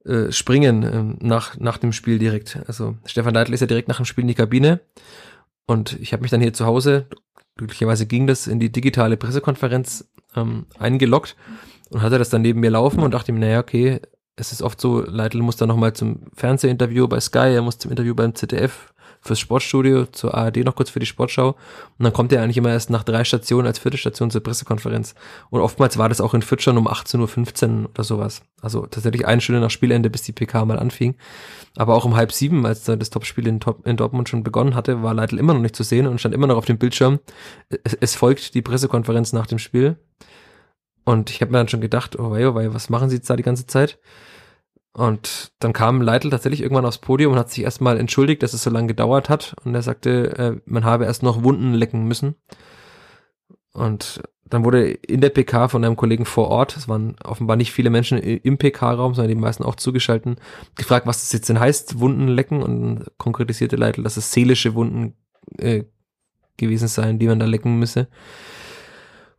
[0.06, 2.60] äh, springen äh, nach, nach dem Spiel direkt.
[2.68, 4.80] Also Stefan Neidl ist ja direkt nach dem Spiel in die Kabine
[5.68, 7.08] Und ich habe mich dann hier zu Hause,
[7.58, 11.36] glücklicherweise ging das, in die digitale Pressekonferenz ähm, eingeloggt
[11.90, 14.02] und hatte das dann neben mir laufen und dachte mir, naja, okay,
[14.38, 17.92] es ist oft so, Leitl muss dann nochmal zum Fernsehinterview bei Sky, er muss zum
[17.92, 18.94] Interview beim ZDF,
[19.28, 21.50] fürs Sportstudio, zur ARD noch kurz für die Sportschau.
[21.50, 25.14] Und dann kommt er eigentlich immer erst nach drei Stationen als vierte Station zur Pressekonferenz.
[25.50, 28.42] Und oftmals war das auch in Fürth um 18.15 Uhr oder sowas.
[28.62, 31.16] Also tatsächlich eine Stunde nach Spielende, bis die PK mal anfing.
[31.76, 34.74] Aber auch um halb sieben, als da das Topspiel in, Top, in Dortmund schon begonnen
[34.74, 37.20] hatte, war Leitl immer noch nicht zu sehen und stand immer noch auf dem Bildschirm.
[37.84, 39.98] Es, es folgt die Pressekonferenz nach dem Spiel.
[41.04, 43.30] Und ich habe mir dann schon gedacht, oh wei, oh wei, was machen sie jetzt
[43.30, 44.00] da die ganze Zeit?
[44.98, 48.64] Und dann kam Leitl tatsächlich irgendwann aufs Podium und hat sich erstmal entschuldigt, dass es
[48.64, 49.56] so lange gedauert hat.
[49.64, 52.34] Und er sagte, äh, man habe erst noch Wunden lecken müssen.
[53.74, 57.72] Und dann wurde in der PK von einem Kollegen vor Ort, es waren offenbar nicht
[57.74, 60.38] viele Menschen im PK-Raum, sondern die meisten auch zugeschalten,
[60.74, 62.64] gefragt, was das jetzt denn heißt, Wunden lecken.
[62.64, 65.14] Und konkretisierte Leitl, dass es seelische Wunden
[65.60, 65.84] äh,
[66.58, 68.08] gewesen seien, die man da lecken müsse.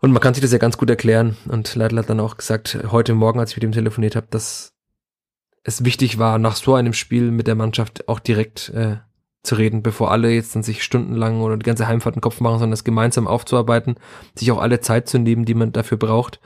[0.01, 1.37] Und man kann sich das ja ganz gut erklären.
[1.49, 4.78] Und Leitl hat dann auch gesagt, heute Morgen, als ich mit ihm telefoniert habe, dass
[5.65, 8.97] es wichtig war, nach so einem Spiel mit der Mannschaft auch direkt äh,
[9.43, 12.59] zu reden, bevor alle jetzt dann sich stundenlang oder die ganze Heimfahrt einen Kopf machen,
[12.59, 13.97] sondern das gemeinsam aufzuarbeiten,
[14.35, 16.41] sich auch alle Zeit zu nehmen, die man dafür braucht.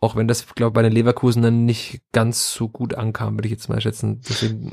[0.00, 3.46] Auch wenn das, glaube ich, bei den Leverkusen dann nicht ganz so gut ankam, würde
[3.46, 4.20] ich jetzt mal schätzen.
[4.28, 4.72] Deswegen,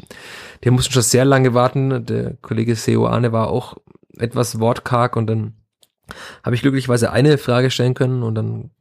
[0.63, 2.05] die mussten schon sehr lange warten.
[2.05, 3.77] Der Kollege Seoane war auch
[4.17, 5.53] etwas wortkarg und dann
[6.43, 8.71] habe ich glücklicherweise eine Frage stellen können und dann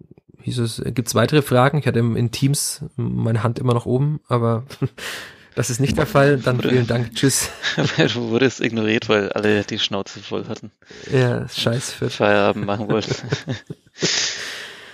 [0.49, 1.79] hieß es, gibt es weitere Fragen?
[1.79, 4.65] Ich hatte in Teams meine Hand immer noch oben, aber
[5.55, 6.39] das ist nicht der Fall.
[6.39, 7.51] Dann vielen Dank, tschüss.
[7.97, 10.73] du wurdest ignoriert, weil alle die Schnauze voll hatten.
[11.13, 13.15] Ja, scheiß für Feierabend machen wollten.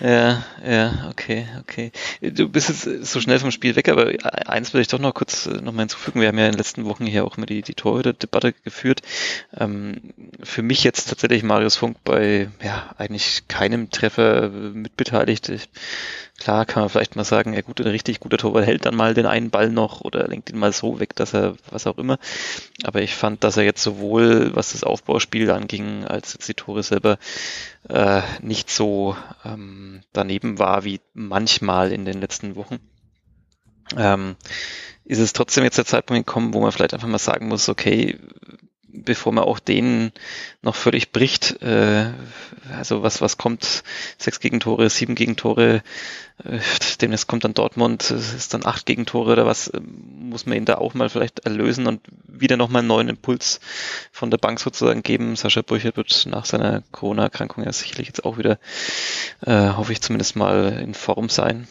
[0.01, 1.93] Ja, ja, okay, okay.
[2.21, 4.13] Du bist jetzt so schnell vom Spiel weg, aber
[4.47, 6.21] eins will ich doch noch kurz äh, nochmal hinzufügen.
[6.21, 9.03] Wir haben ja in den letzten Wochen hier auch immer die, die Torhüter-Debatte geführt.
[9.57, 15.49] Ähm, für mich jetzt tatsächlich Marius Funk bei ja eigentlich keinem Treffer mitbeteiligt.
[15.49, 15.69] Ich,
[16.39, 19.15] Klar kann man vielleicht mal sagen, ja gut, ein richtig guter Torwart hält dann mal
[19.15, 22.19] den einen Ball noch oder lenkt ihn mal so weg, dass er, was auch immer.
[22.83, 26.83] Aber ich fand, dass er jetzt sowohl, was das Aufbauspiel anging, als jetzt die Tore
[26.83, 27.19] selber,
[27.89, 32.81] äh, nicht so ähm, daneben war wie manchmal in den letzten Wochen.
[33.97, 34.35] Ähm,
[35.05, 38.19] ist es trotzdem jetzt der Zeitpunkt gekommen, wo man vielleicht einfach mal sagen muss, okay,
[38.95, 40.13] bevor man auch den
[40.63, 41.61] noch völlig bricht.
[41.63, 42.13] Äh,
[42.77, 43.83] also was, was kommt?
[44.19, 45.83] Sechs Gegentore, sieben Gegentore,
[46.45, 46.59] äh,
[47.01, 50.65] demnächst kommt dann Dortmund, es ist dann acht Gegentore oder was, äh, muss man ihn
[50.65, 53.61] da auch mal vielleicht erlösen und wieder nochmal einen neuen Impuls
[54.13, 55.37] von der Bank sozusagen geben.
[55.37, 58.59] Sascha Burchert wird nach seiner Corona-Erkrankung ja sicherlich jetzt auch wieder,
[59.45, 61.67] äh, hoffe ich zumindest mal, in Form sein.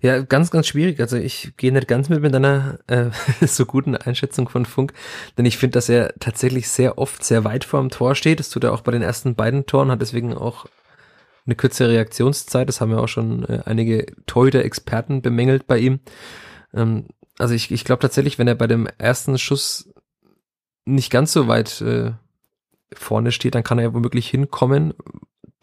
[0.00, 1.00] Ja, ganz, ganz schwierig.
[1.00, 3.10] Also ich gehe nicht ganz mit mit einer äh,
[3.46, 4.92] so guten Einschätzung von Funk,
[5.38, 8.40] denn ich finde, dass er tatsächlich sehr oft sehr weit vor dem Tor steht.
[8.40, 10.66] Das tut er auch bei den ersten beiden Toren, hat deswegen auch
[11.46, 12.68] eine kürzere Reaktionszeit.
[12.68, 16.00] Das haben ja auch schon äh, einige Torhüter-Experten bemängelt bei ihm.
[16.74, 17.06] Ähm,
[17.38, 19.90] also ich, ich glaube tatsächlich, wenn er bei dem ersten Schuss
[20.84, 22.12] nicht ganz so weit äh,
[22.92, 24.94] vorne steht, dann kann er ja womöglich hinkommen,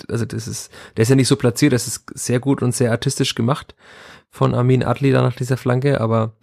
[0.09, 2.91] also das ist, der ist ja nicht so platziert, das ist sehr gut und sehr
[2.91, 3.75] artistisch gemacht
[4.29, 6.33] von Armin Adli da nach dieser Flanke, aber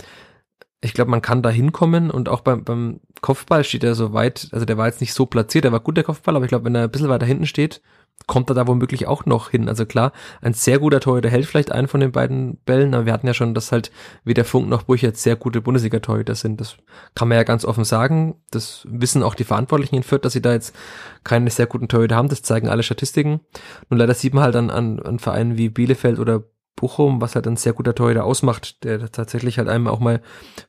[0.85, 4.49] ich glaube, man kann da hinkommen und auch beim, beim Kopfball steht er so weit,
[4.53, 6.67] also der war jetzt nicht so platziert, der war gut der Kopfball, aber ich glaube,
[6.67, 7.81] wenn er ein bisschen weiter hinten steht,
[8.27, 9.69] kommt er da womöglich auch noch hin.
[9.69, 13.13] Also klar, ein sehr guter Torhüter hält vielleicht einen von den beiden Bällen, aber wir
[13.13, 13.91] hatten ja schon, dass halt
[14.25, 16.61] weder Funk noch Burch jetzt sehr gute Bundesliga-Torhüter sind.
[16.61, 16.77] Das
[17.15, 18.37] kann man ja ganz offen sagen.
[18.51, 20.75] Das wissen auch die Verantwortlichen in Fürth, dass sie da jetzt
[21.23, 22.29] keine sehr guten Torhüter haben.
[22.29, 23.41] Das zeigen alle Statistiken.
[23.89, 26.45] Und leider sieht man halt an, an, an Vereinen wie Bielefeld oder
[26.77, 30.21] Bochum, was halt ein sehr guter Torhüter ausmacht, der tatsächlich halt einem auch mal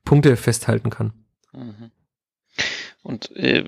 [0.03, 1.13] Punkte festhalten kann.
[1.53, 1.91] Mhm.
[3.05, 3.65] Und äh,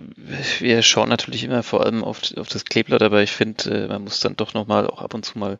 [0.59, 4.03] wir schauen natürlich immer vor allem auf, auf das Kleeblatt, aber ich finde, äh, man
[4.03, 5.59] muss dann doch nochmal auch ab und zu mal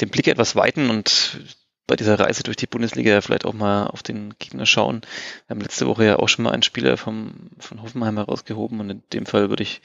[0.00, 1.38] den Blick etwas weiten und
[1.86, 5.02] bei dieser Reise durch die Bundesliga vielleicht auch mal auf den Gegner schauen.
[5.46, 8.90] Wir haben letzte Woche ja auch schon mal einen Spieler vom, von Hoffenheim herausgehoben und
[8.90, 9.82] in dem Fall würde ich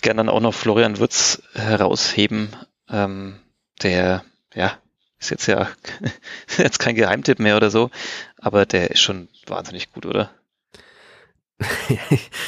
[0.00, 2.56] gerne dann auch noch Florian Würz herausheben,
[2.88, 3.38] ähm,
[3.82, 4.78] der, ja,
[5.20, 5.68] ist jetzt ja
[6.58, 7.90] jetzt kein Geheimtipp mehr oder so,
[8.38, 10.30] aber der ist schon wahnsinnig gut, oder?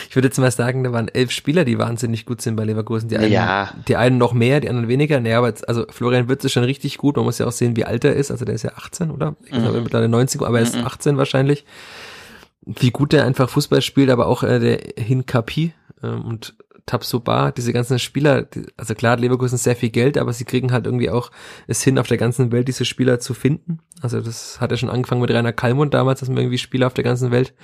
[0.08, 3.08] ich würde jetzt mal sagen, da waren elf Spieler, die wahnsinnig gut sind bei Leverkusen.
[3.08, 3.72] Die einen, ja.
[3.86, 5.20] die einen noch mehr, die anderen weniger.
[5.20, 7.16] Naja, aber jetzt, also Florian Wirtz ist schon richtig gut.
[7.16, 8.30] Man muss ja auch sehen, wie alt er ist.
[8.30, 9.36] Also der ist ja 18, oder?
[9.44, 9.82] Ich glaube, mhm.
[9.82, 10.86] mittlerweile 90, aber er ist mhm.
[10.86, 11.66] 18 wahrscheinlich.
[12.62, 15.74] Wie gut der einfach Fußball spielt, aber auch äh, der Hinkapi.
[16.02, 16.54] Ähm, und
[16.86, 20.86] Tabsoba, diese ganzen Spieler, also klar hat Leverkusen sehr viel Geld, aber sie kriegen halt
[20.86, 21.30] irgendwie auch
[21.66, 23.78] es hin, auf der ganzen Welt diese Spieler zu finden.
[24.00, 26.94] Also das hat ja schon angefangen mit Rainer Kallmund damals, dass man irgendwie Spieler auf
[26.94, 27.54] der ganzen Welt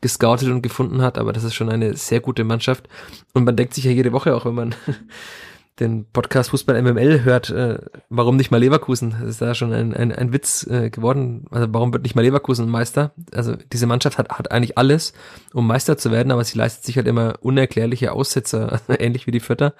[0.00, 2.88] gescoutet und gefunden hat, aber das ist schon eine sehr gute Mannschaft.
[3.34, 4.74] Und man denkt sich ja jede Woche auch, wenn man
[5.80, 7.78] den Podcast Fußball MML hört, äh,
[8.10, 9.16] warum nicht mal Leverkusen?
[9.18, 11.46] Das ist da schon ein, ein, ein Witz äh, geworden.
[11.50, 13.12] Also warum wird nicht mal Leverkusen Meister?
[13.32, 15.14] Also diese Mannschaft hat, hat eigentlich alles,
[15.54, 19.40] um Meister zu werden, aber sie leistet sich halt immer unerklärliche Aussetzer, ähnlich wie die
[19.40, 19.74] Vierter,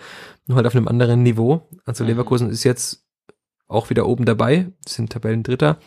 [0.46, 1.68] nur halt auf einem anderen Niveau.
[1.85, 2.11] Also mhm.
[2.11, 3.05] Leverkusen ist jetzt
[3.68, 5.78] auch wieder oben dabei, sind Tabellendritter,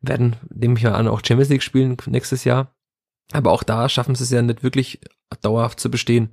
[0.00, 2.74] werden, nehme ich mal an, auch Champions League spielen nächstes Jahr.
[3.32, 5.00] Aber auch da schaffen sie es ja nicht wirklich
[5.42, 6.30] dauerhaft zu bestehen.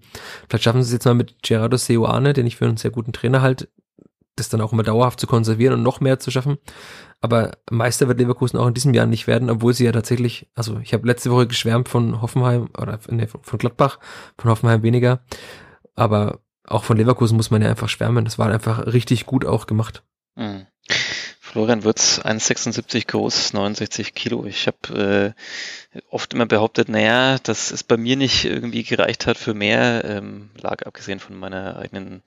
[0.48, 3.14] Vielleicht schaffen sie es jetzt mal mit Gerardo Seoane, den ich für einen sehr guten
[3.14, 3.70] Trainer halt,
[4.36, 6.58] das dann auch immer dauerhaft zu konservieren und noch mehr zu schaffen.
[7.20, 10.80] Aber Meister wird Leverkusen auch in diesem Jahr nicht werden, obwohl sie ja tatsächlich, also
[10.80, 14.00] ich habe letzte Woche geschwärmt von Hoffenheim oder nee, von Gladbach,
[14.38, 15.24] von Hoffenheim weniger.
[15.96, 18.26] Aber auch von Leverkusen muss man ja einfach schwärmen.
[18.26, 20.04] Das war einfach richtig gut auch gemacht.
[20.36, 20.66] Mhm.
[21.40, 24.46] Florian Würz, 1,76 groß, 69 Kilo.
[24.46, 25.42] Ich habe äh,
[26.10, 30.50] oft immer behauptet, naja, dass es bei mir nicht irgendwie gereicht hat für mehr, ähm,
[30.62, 32.22] lag abgesehen von meiner eigenen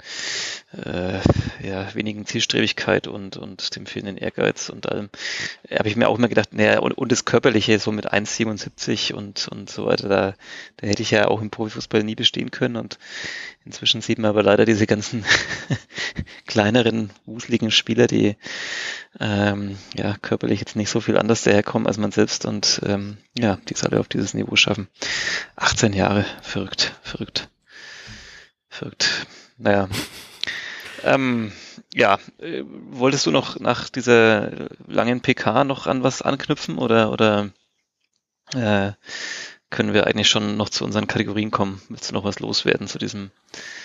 [0.73, 1.19] äh,
[1.67, 5.09] ja, wenigen Zielstrebigkeit und, und dem fehlenden Ehrgeiz und allem,
[5.71, 9.49] habe ich mir auch immer gedacht, naja, und, und das Körperliche so mit 1,77 und,
[9.49, 10.35] und so weiter, da,
[10.77, 12.99] da hätte ich ja auch im Profifußball nie bestehen können und
[13.65, 15.25] inzwischen sieht man aber leider diese ganzen
[16.47, 18.37] kleineren, wuseligen Spieler, die
[19.21, 23.54] ähm, ja körperlich jetzt nicht so viel anders daherkommen als man selbst und ähm, ja,
[23.69, 24.89] die es alle auf dieses Niveau schaffen.
[25.57, 27.49] 18 Jahre, verrückt, verrückt,
[28.69, 29.27] verrückt.
[29.59, 29.89] Naja.
[31.07, 31.53] Ähm,
[31.93, 37.51] ja, äh, wolltest du noch nach dieser langen PK noch an was anknüpfen oder oder
[38.55, 38.93] äh,
[39.75, 41.83] können wir eigentlich schon noch zu unseren Kategorien kommen?
[41.89, 43.33] Willst du noch was loswerden zu diesem?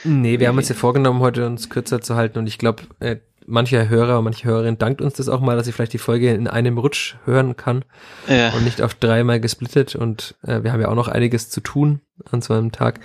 [0.03, 3.17] Nee, wir haben uns ja vorgenommen, heute uns kürzer zu halten und ich glaube, äh,
[3.47, 6.47] mancher Hörer, manche Hörerin dankt uns das auch mal, dass sie vielleicht die Folge in
[6.47, 7.83] einem Rutsch hören kann
[8.27, 8.53] ja.
[8.53, 12.01] und nicht auf dreimal gesplittet und äh, wir haben ja auch noch einiges zu tun
[12.29, 12.99] an so einem Tag.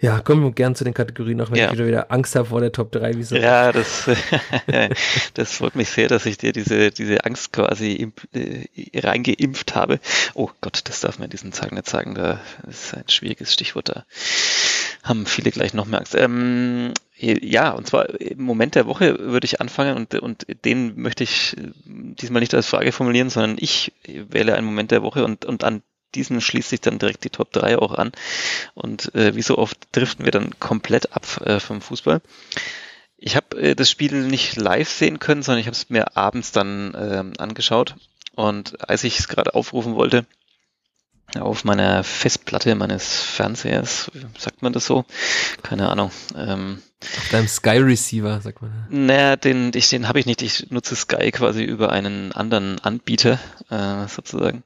[0.00, 1.66] Ja, kommen wir gern zu den Kategorien, auch wenn ja.
[1.66, 3.14] ich wieder, wieder Angst habe vor der Top 3.
[3.16, 3.34] Wieso?
[3.34, 4.08] Ja, das,
[5.34, 9.98] das freut mich sehr, dass ich dir diese, diese Angst quasi imp, äh, reingeimpft habe.
[10.34, 13.88] Oh Gott, das darf man in diesen Tagen nicht sagen, da ist ein schwieriges Stichwort,
[13.88, 14.04] da
[15.02, 16.14] haben viele gleich noch mehr Angst.
[16.14, 21.24] Ähm, ja, und zwar im Moment der Woche würde ich anfangen und, und den möchte
[21.24, 25.64] ich diesmal nicht als Frage formulieren, sondern ich wähle einen Moment der Woche und, und
[25.64, 25.82] an
[26.14, 28.12] diesen schließt sich dann direkt die Top 3 auch an.
[28.74, 32.20] Und äh, wie so oft driften wir dann komplett ab äh, vom Fußball.
[33.16, 36.52] Ich habe äh, das Spiel nicht live sehen können, sondern ich habe es mir abends
[36.52, 37.96] dann äh, angeschaut.
[38.34, 40.24] Und als ich es gerade aufrufen wollte,
[41.38, 45.04] auf meiner Festplatte meines Fernsehers, sagt man das so?
[45.62, 46.10] Keine Ahnung.
[46.34, 48.86] Ähm, auf deinem Sky Receiver, sagt man.
[48.88, 50.40] Naja, den, ich, den habe ich nicht.
[50.40, 53.38] Ich nutze Sky quasi über einen anderen Anbieter,
[53.70, 54.62] äh, sozusagen.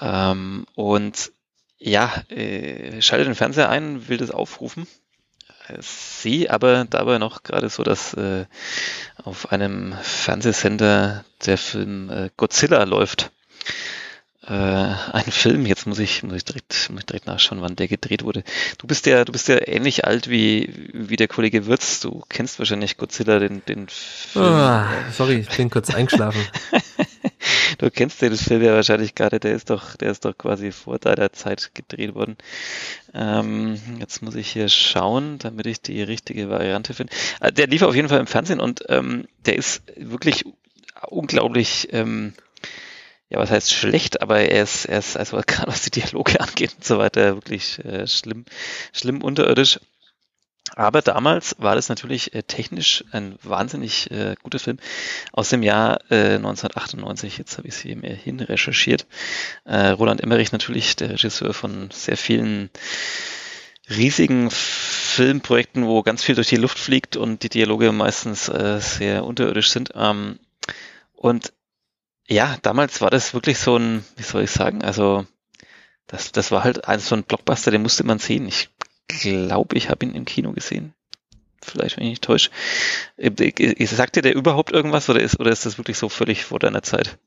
[0.00, 1.32] Ähm, und
[1.78, 4.86] ja, äh, schalte den Fernseher ein, will das aufrufen.
[5.68, 8.46] Äh, sehe aber dabei noch gerade so, dass äh,
[9.22, 13.30] auf einem Fernsehsender der Film äh, Godzilla läuft
[14.46, 15.66] äh, ein Film.
[15.66, 18.44] Jetzt muss ich, muss ich direkt, muss ich direkt nachschauen, wann der gedreht wurde.
[18.78, 22.00] Du bist ja, du bist ja ähnlich alt wie, wie der Kollege Würz.
[22.00, 24.44] Du kennst wahrscheinlich Godzilla, den, den Film.
[24.46, 24.82] Oh,
[25.12, 26.40] sorry, ich bin kurz eingeschlafen.
[27.78, 29.40] du kennst den Film ja wahrscheinlich gerade.
[29.40, 32.36] Der ist doch, der ist doch quasi vor deiner Zeit gedreht worden.
[33.14, 37.12] Ähm, jetzt muss ich hier schauen, damit ich die richtige Variante finde.
[37.40, 40.44] Äh, der lief auf jeden Fall im Fernsehen und ähm, der ist wirklich
[41.08, 42.32] unglaublich ähm,
[43.28, 46.74] ja, was heißt schlecht, aber er ist, er ist, also gerade was die Dialoge angeht
[46.76, 48.44] und so weiter, wirklich äh, schlimm,
[48.92, 49.80] schlimm unterirdisch.
[50.74, 54.78] Aber damals war das natürlich äh, technisch ein wahnsinnig äh, guter Film
[55.32, 57.38] aus dem Jahr äh, 1998.
[57.38, 59.06] Jetzt habe ich es hier hin recherchiert.
[59.64, 62.70] Äh, Roland Emmerich natürlich, der Regisseur von sehr vielen
[63.88, 69.24] riesigen Filmprojekten, wo ganz viel durch die Luft fliegt und die Dialoge meistens äh, sehr
[69.24, 69.92] unterirdisch sind.
[69.94, 70.40] Ähm,
[71.14, 71.52] und
[72.28, 75.26] ja, damals war das wirklich so ein, wie soll ich sagen, also
[76.08, 78.46] das, das war halt ein, so ein Blockbuster, den musste man sehen.
[78.46, 78.68] Ich
[79.08, 80.94] glaube, ich habe ihn im Kino gesehen.
[81.62, 82.50] Vielleicht, wenn ich nicht täusche.
[83.16, 86.82] Sagt dir der überhaupt irgendwas oder ist, oder ist das wirklich so völlig vor deiner
[86.82, 87.18] Zeit?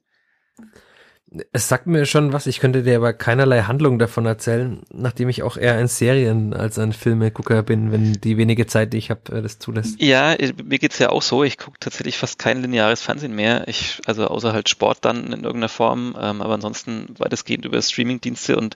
[1.51, 5.43] Es sagt mir schon was, ich könnte dir aber keinerlei Handlung davon erzählen, nachdem ich
[5.43, 9.37] auch eher ein Serien- als ein Filmegucker bin, wenn die wenige Zeit, die ich habe,
[9.37, 10.01] äh, das zulässt.
[10.01, 11.43] Ja, mir geht's ja auch so.
[11.43, 13.67] Ich gucke tatsächlich fast kein lineares Fernsehen mehr.
[13.67, 18.57] Ich, also außer halt Sport dann in irgendeiner Form, ähm, aber ansonsten weitestgehend über Streamingdienste
[18.57, 18.75] und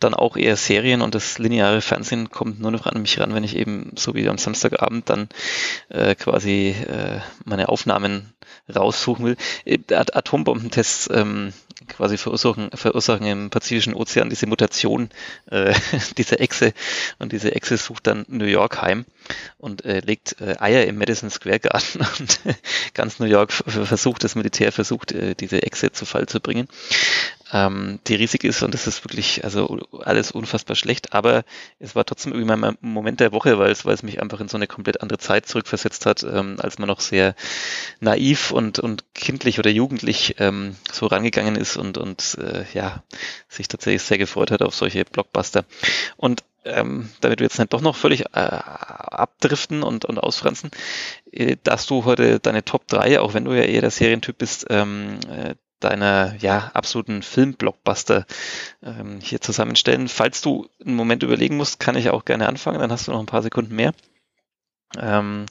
[0.00, 3.44] dann auch eher Serien und das lineare Fernsehen kommt nur noch an mich ran, wenn
[3.44, 5.28] ich eben so wie am Samstagabend dann
[5.90, 8.33] äh, quasi äh, meine Aufnahmen
[8.74, 9.36] raussuchen will.
[9.64, 11.52] Äh, Atombombentests ähm,
[11.88, 15.10] quasi verursachen, verursachen im Pazifischen Ozean diese Mutation
[15.50, 15.74] äh,
[16.18, 16.72] dieser Echse.
[17.18, 19.04] Und diese Echse sucht dann New York heim
[19.58, 22.06] und äh, legt äh, Eier im Madison Square Garden.
[22.18, 22.40] Und
[22.94, 26.68] ganz New York versucht, das Militär versucht, äh, diese Echse zu Fall zu bringen
[27.54, 31.44] ähm, die riesig ist und es ist wirklich also alles unfassbar schlecht, aber
[31.78, 34.48] es war trotzdem irgendwie mein Moment der Woche, weil es, weil es mich einfach in
[34.48, 37.36] so eine komplett andere Zeit zurückversetzt hat, ähm, als man noch sehr
[38.00, 43.04] naiv und, und kindlich oder jugendlich ähm, so rangegangen ist und, und äh, ja,
[43.48, 45.64] sich tatsächlich sehr gefreut hat auf solche Blockbuster.
[46.16, 50.72] Und ähm, damit wir jetzt nicht doch noch völlig äh, abdriften und, und ausfranzen,
[51.30, 54.66] äh, dass du heute deine Top 3, auch wenn du ja eher der Serientyp bist,
[54.70, 58.26] ähm, äh, deiner ja, absoluten Film-Blockbuster
[58.82, 60.08] ähm, hier zusammenstellen.
[60.08, 63.20] Falls du einen Moment überlegen musst, kann ich auch gerne anfangen, dann hast du noch
[63.20, 63.92] ein paar Sekunden mehr.
[64.96, 65.46] Ähm,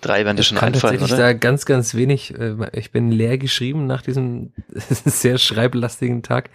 [0.00, 1.28] drei werden dir schon kann einfallen, tatsächlich oder?
[1.28, 2.34] da ganz, ganz wenig.
[2.38, 4.52] Äh, Ich bin leer geschrieben nach diesem
[5.04, 6.50] sehr schreiblastigen Tag.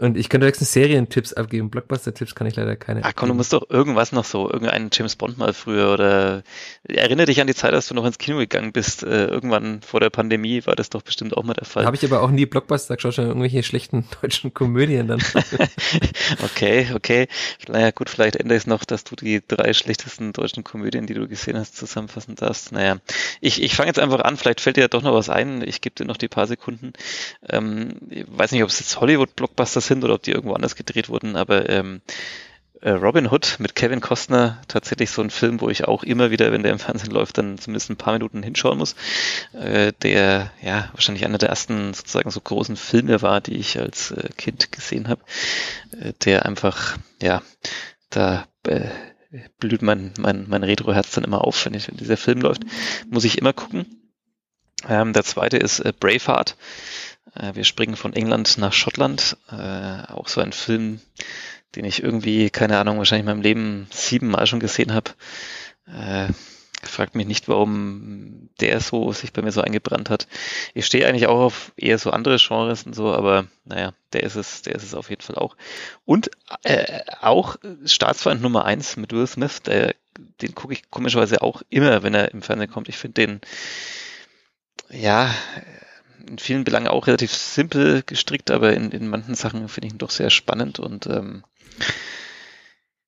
[0.00, 1.68] Und ich könnte höchstens Serientipps abgeben.
[1.68, 3.04] Blockbuster-Tipps kann ich leider keine.
[3.04, 6.42] Ah, komm, du musst doch irgendwas noch so, irgendeinen James Bond mal früher oder
[6.84, 9.02] erinnere dich an die Zeit, als du noch ins Kino gegangen bist.
[9.02, 11.84] Äh, irgendwann vor der Pandemie war das doch bestimmt auch mal der Fall.
[11.84, 15.22] Habe ich aber auch nie Blockbuster geschaut, schon irgendwelche schlechten deutschen Komödien dann.
[16.44, 17.28] okay, okay.
[17.68, 21.14] Naja, gut, vielleicht ändere ich es noch, dass du die drei schlechtesten deutschen Komödien, die
[21.14, 22.72] du gesehen hast, zusammenfassen darfst.
[22.72, 22.96] Naja,
[23.42, 24.38] ich, ich fange jetzt einfach an.
[24.38, 25.62] Vielleicht fällt dir ja doch noch was ein.
[25.62, 26.94] Ich gebe dir noch die paar Sekunden.
[27.50, 31.08] Ähm, ich weiß nicht, ob es jetzt Hollywood-Blockbuster sind oder ob die irgendwo anders gedreht
[31.08, 32.00] wurden, aber ähm,
[32.80, 36.52] äh, Robin Hood mit Kevin Costner, tatsächlich so ein Film, wo ich auch immer wieder,
[36.52, 38.94] wenn der im Fernsehen läuft, dann zumindest ein paar Minuten hinschauen muss,
[39.52, 44.12] äh, der ja wahrscheinlich einer der ersten sozusagen so großen Filme war, die ich als
[44.12, 45.22] äh, Kind gesehen habe,
[46.24, 47.42] der einfach, ja,
[48.08, 48.88] da äh,
[49.58, 52.62] blüht mein, mein, mein Retro-Herz dann immer auf, wenn, ich, wenn dieser Film läuft.
[53.08, 53.86] Muss ich immer gucken.
[54.88, 56.56] Ähm, der zweite ist äh, Braveheart.
[57.34, 59.36] Äh, wir springen von England nach Schottland.
[59.50, 61.00] Äh, auch so ein Film,
[61.76, 65.12] den ich irgendwie, keine Ahnung, wahrscheinlich in meinem Leben siebenmal schon gesehen habe.
[65.86, 66.32] Äh,
[66.82, 70.26] fragt mich nicht, warum der so sich bei mir so eingebrannt hat.
[70.74, 74.36] Ich stehe eigentlich auch auf eher so andere Genres und so, aber naja, der ist
[74.36, 75.56] es, der ist es auf jeden Fall auch.
[76.04, 76.30] Und
[76.62, 79.94] äh, auch Staatsfeind Nummer eins mit Will Smith, der,
[80.40, 82.88] den gucke ich komischerweise auch immer, wenn er im Fernsehen kommt.
[82.88, 83.40] Ich finde den,
[84.90, 85.34] ja,
[86.28, 89.98] in vielen Belangen auch relativ simpel gestrickt, aber in, in manchen Sachen finde ich ihn
[89.98, 91.44] doch sehr spannend und ähm,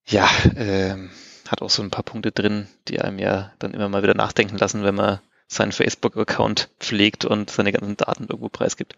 [0.07, 1.11] ja, ähm,
[1.49, 4.57] hat auch so ein paar Punkte drin, die einem ja dann immer mal wieder nachdenken
[4.57, 8.97] lassen, wenn man seinen Facebook-Account pflegt und seine ganzen Daten irgendwo preisgibt.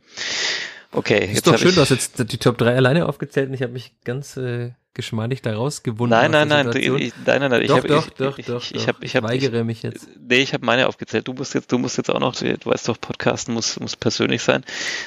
[0.92, 3.72] Okay, Ist jetzt doch schön, hast jetzt die Top 3 alleine aufgezählt und ich habe
[3.72, 6.18] mich ganz äh, geschmeidig da rausgewunden.
[6.18, 8.62] Nein, nein, nein, du- ich, nein, nein, nein, ich habe doch, ich, doch, ich, doch,
[8.62, 8.76] ich, doch.
[8.80, 10.08] ich, hab, ich, hab, ich, weigere mich jetzt.
[10.18, 11.28] Nee, ich habe meine aufgezählt.
[11.28, 14.42] Du musst jetzt, du musst jetzt auch noch, du weißt doch, Podcasten muss, muss persönlich
[14.42, 14.64] sein.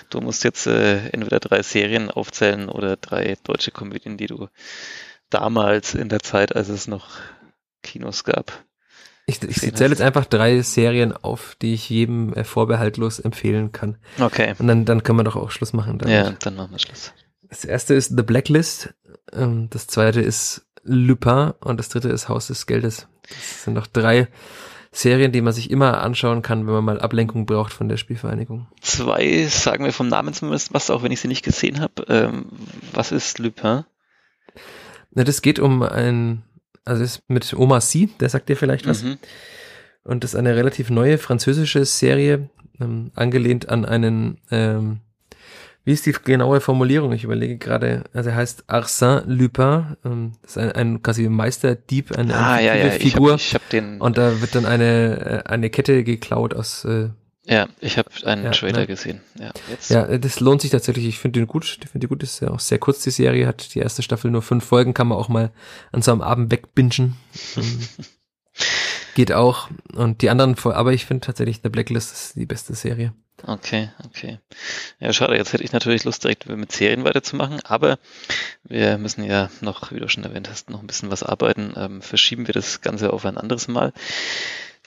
[0.10, 4.48] Du musst jetzt äh, entweder drei Serien aufzählen oder drei deutsche Komödien, die du
[5.30, 7.10] damals in der Zeit, als es noch
[7.84, 8.64] Kinos gab.
[9.30, 13.98] Ich, ich zähle jetzt einfach drei Serien auf, die ich jedem äh, vorbehaltlos empfehlen kann.
[14.20, 14.56] Okay.
[14.58, 16.00] Und dann, dann können wir doch auch Schluss machen.
[16.00, 16.14] Damit.
[16.16, 17.12] Ja, dann machen wir Schluss.
[17.50, 18.94] Das erste ist The Blacklist,
[19.34, 23.08] ähm, das zweite ist Lupin und das dritte ist Haus des Geldes.
[23.30, 24.28] Das sind noch drei
[24.92, 28.68] Serien, die man sich immer anschauen kann, wenn man mal Ablenkung braucht von der Spielvereinigung.
[28.82, 32.06] Zwei sagen wir vom Namen zumindest was, auch wenn ich sie nicht gesehen habe.
[32.08, 32.46] Ähm,
[32.94, 33.84] was ist Lupin?
[35.12, 36.44] Na, das geht um ein,
[36.86, 39.04] also ist mit Omar Sy, der sagt dir vielleicht was.
[39.04, 39.18] Mhm.
[40.04, 45.02] Und das ist eine relativ neue französische Serie, ähm, angelehnt an einen, ähm,
[45.88, 47.14] wie ist die genaue Formulierung?
[47.14, 52.12] Ich überlege gerade, also er heißt Arsène Lupin, ähm, das ist ein, ein quasi Meisterdieb,
[52.12, 53.32] eine, Ah, eine ja, ja, fiktive ich Figur.
[53.32, 57.10] habe ich hab den, und da wird dann eine, äh, eine Kette geklaut aus, äh,
[57.46, 58.88] ja, ich habe einen Ja, Trailer ne?
[58.88, 59.22] gesehen.
[59.40, 59.90] Ja, jetzt.
[59.90, 61.06] ja, das lohnt sich tatsächlich.
[61.08, 61.64] Ich finde den gut.
[61.82, 62.22] Ich finde die gut.
[62.22, 63.48] Ist ja auch sehr kurz, die Serie.
[63.48, 64.94] Hat die erste Staffel nur fünf Folgen.
[64.94, 65.52] Kann man auch mal
[65.94, 67.16] an so einem Abend wegbingen.
[67.56, 67.80] Ähm,
[69.16, 69.70] Geht auch.
[69.96, 73.14] Und die anderen, aber ich finde tatsächlich The Blacklist ist die beste Serie.
[73.44, 74.40] Okay, okay.
[75.00, 78.00] Ja, schade, jetzt hätte ich natürlich Lust, direkt mit Serien weiterzumachen, aber
[78.64, 81.74] wir müssen ja noch, wie du schon erwähnt hast, noch ein bisschen was arbeiten.
[81.78, 83.94] Ähm, verschieben wir das Ganze auf ein anderes Mal.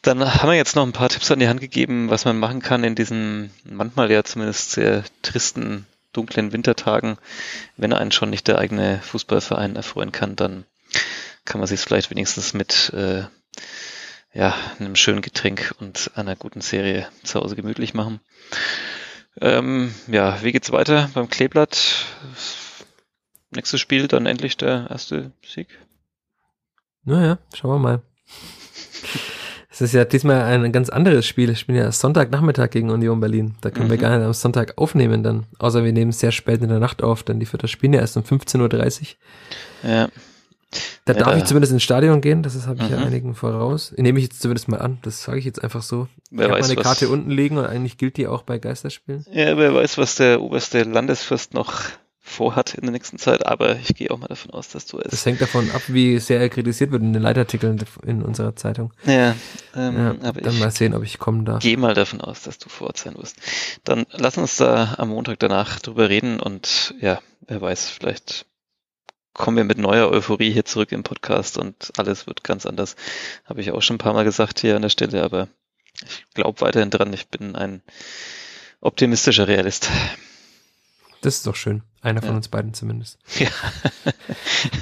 [0.03, 2.61] Dann haben wir jetzt noch ein paar Tipps an die Hand gegeben, was man machen
[2.61, 7.19] kann in diesem manchmal ja zumindest sehr tristen dunklen Wintertagen,
[7.77, 10.65] wenn einen schon nicht der eigene Fußballverein erfreuen kann, dann
[11.45, 13.25] kann man sich vielleicht wenigstens mit äh,
[14.33, 18.21] ja, einem schönen Getränk und einer guten Serie zu Hause gemütlich machen.
[19.41, 22.07] Ähm, ja, wie geht's weiter beim Kleeblatt?
[23.51, 25.69] Nächstes Spiel dann endlich der erste Sieg.
[27.05, 28.03] Naja, schauen wir mal.
[29.73, 31.49] Es ist ja diesmal ein ganz anderes Spiel.
[31.49, 33.55] Ich bin ja Sonntagnachmittag gegen Union Berlin.
[33.63, 33.93] Da können mhm.
[33.93, 35.47] wir gar nicht am Sonntag aufnehmen dann.
[35.59, 38.25] Außer wir nehmen sehr spät in der Nacht auf, denn die vierte Spiele erst um
[38.25, 39.15] 15.30
[39.85, 39.91] Uhr.
[39.91, 40.09] Ja.
[41.05, 41.39] Da ja, darf da.
[41.39, 42.97] ich zumindest ins Stadion gehen, das habe ich mhm.
[42.97, 43.93] ja einigen voraus.
[43.97, 46.09] Nehme ich jetzt zumindest mal an, das sage ich jetzt einfach so.
[46.31, 47.13] Wer ich habe meine Karte was...
[47.13, 49.25] unten liegen und eigentlich gilt die auch bei Geisterspielen.
[49.33, 51.83] Ja, wer weiß, was der oberste Landesfürst noch
[52.31, 55.11] vorhat in der nächsten Zeit, aber ich gehe auch mal davon aus, dass du es.
[55.11, 58.93] Das hängt davon ab, wie sehr er kritisiert wird in den Leitartikeln in unserer Zeitung.
[59.05, 59.35] Ja,
[59.75, 61.63] ähm, ja aber dann mal sehen, ob ich kommen darf.
[61.63, 63.37] Gehe mal davon aus, dass du vor Ort sein wirst.
[63.85, 68.47] Dann lass uns da am Montag danach drüber reden und ja, wer weiß, vielleicht
[69.35, 72.97] kommen wir mit neuer Euphorie hier zurück im Podcast und alles wird ganz anders.
[73.45, 75.49] Habe ich auch schon ein paar Mal gesagt hier an der Stelle, aber
[76.03, 77.13] ich glaube weiterhin dran.
[77.13, 77.83] Ich bin ein
[78.81, 79.91] optimistischer Realist.
[81.21, 81.83] Das ist doch schön.
[82.01, 82.37] Einer von ja.
[82.37, 83.19] uns beiden zumindest.
[83.39, 83.51] Ja.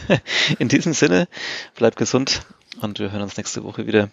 [0.59, 1.27] In diesem Sinne,
[1.75, 2.43] bleibt gesund
[2.81, 4.11] und wir hören uns nächste Woche wieder.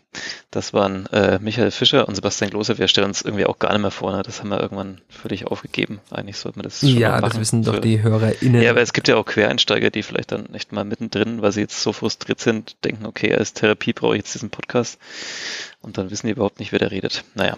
[0.51, 2.77] Das waren äh, Michael Fischer und Sebastian Klose.
[2.77, 4.11] Wir stellen uns irgendwie auch gar nicht mehr vor.
[4.15, 4.23] Ne?
[4.23, 5.99] Das haben wir irgendwann völlig aufgegeben.
[6.11, 8.61] Eigentlich sollten wir das schon Ja, das wissen doch die HörerInnen.
[8.61, 11.61] Ja, aber es gibt ja auch Quereinsteiger, die vielleicht dann nicht mal mittendrin, weil sie
[11.61, 14.99] jetzt so frustriert sind, denken, okay, als Therapie brauche ich jetzt diesen Podcast.
[15.81, 17.23] Und dann wissen die überhaupt nicht, wer da redet.
[17.35, 17.57] Naja,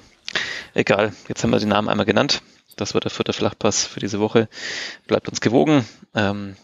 [0.73, 1.13] egal.
[1.27, 2.41] Jetzt haben wir den Namen einmal genannt.
[2.77, 4.47] Das war der vierte Flachpass für diese Woche.
[5.07, 6.55] Bleibt uns gewogen, ähm,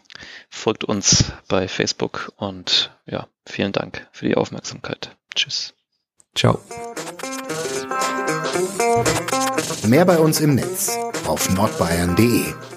[0.50, 5.18] folgt uns bei Facebook und ja, vielen Dank für die Aufmerksamkeit.
[5.36, 5.74] Tschüss.
[6.36, 6.60] Ciao.
[9.86, 12.73] Mehr bei uns im Netz auf nordbayern.de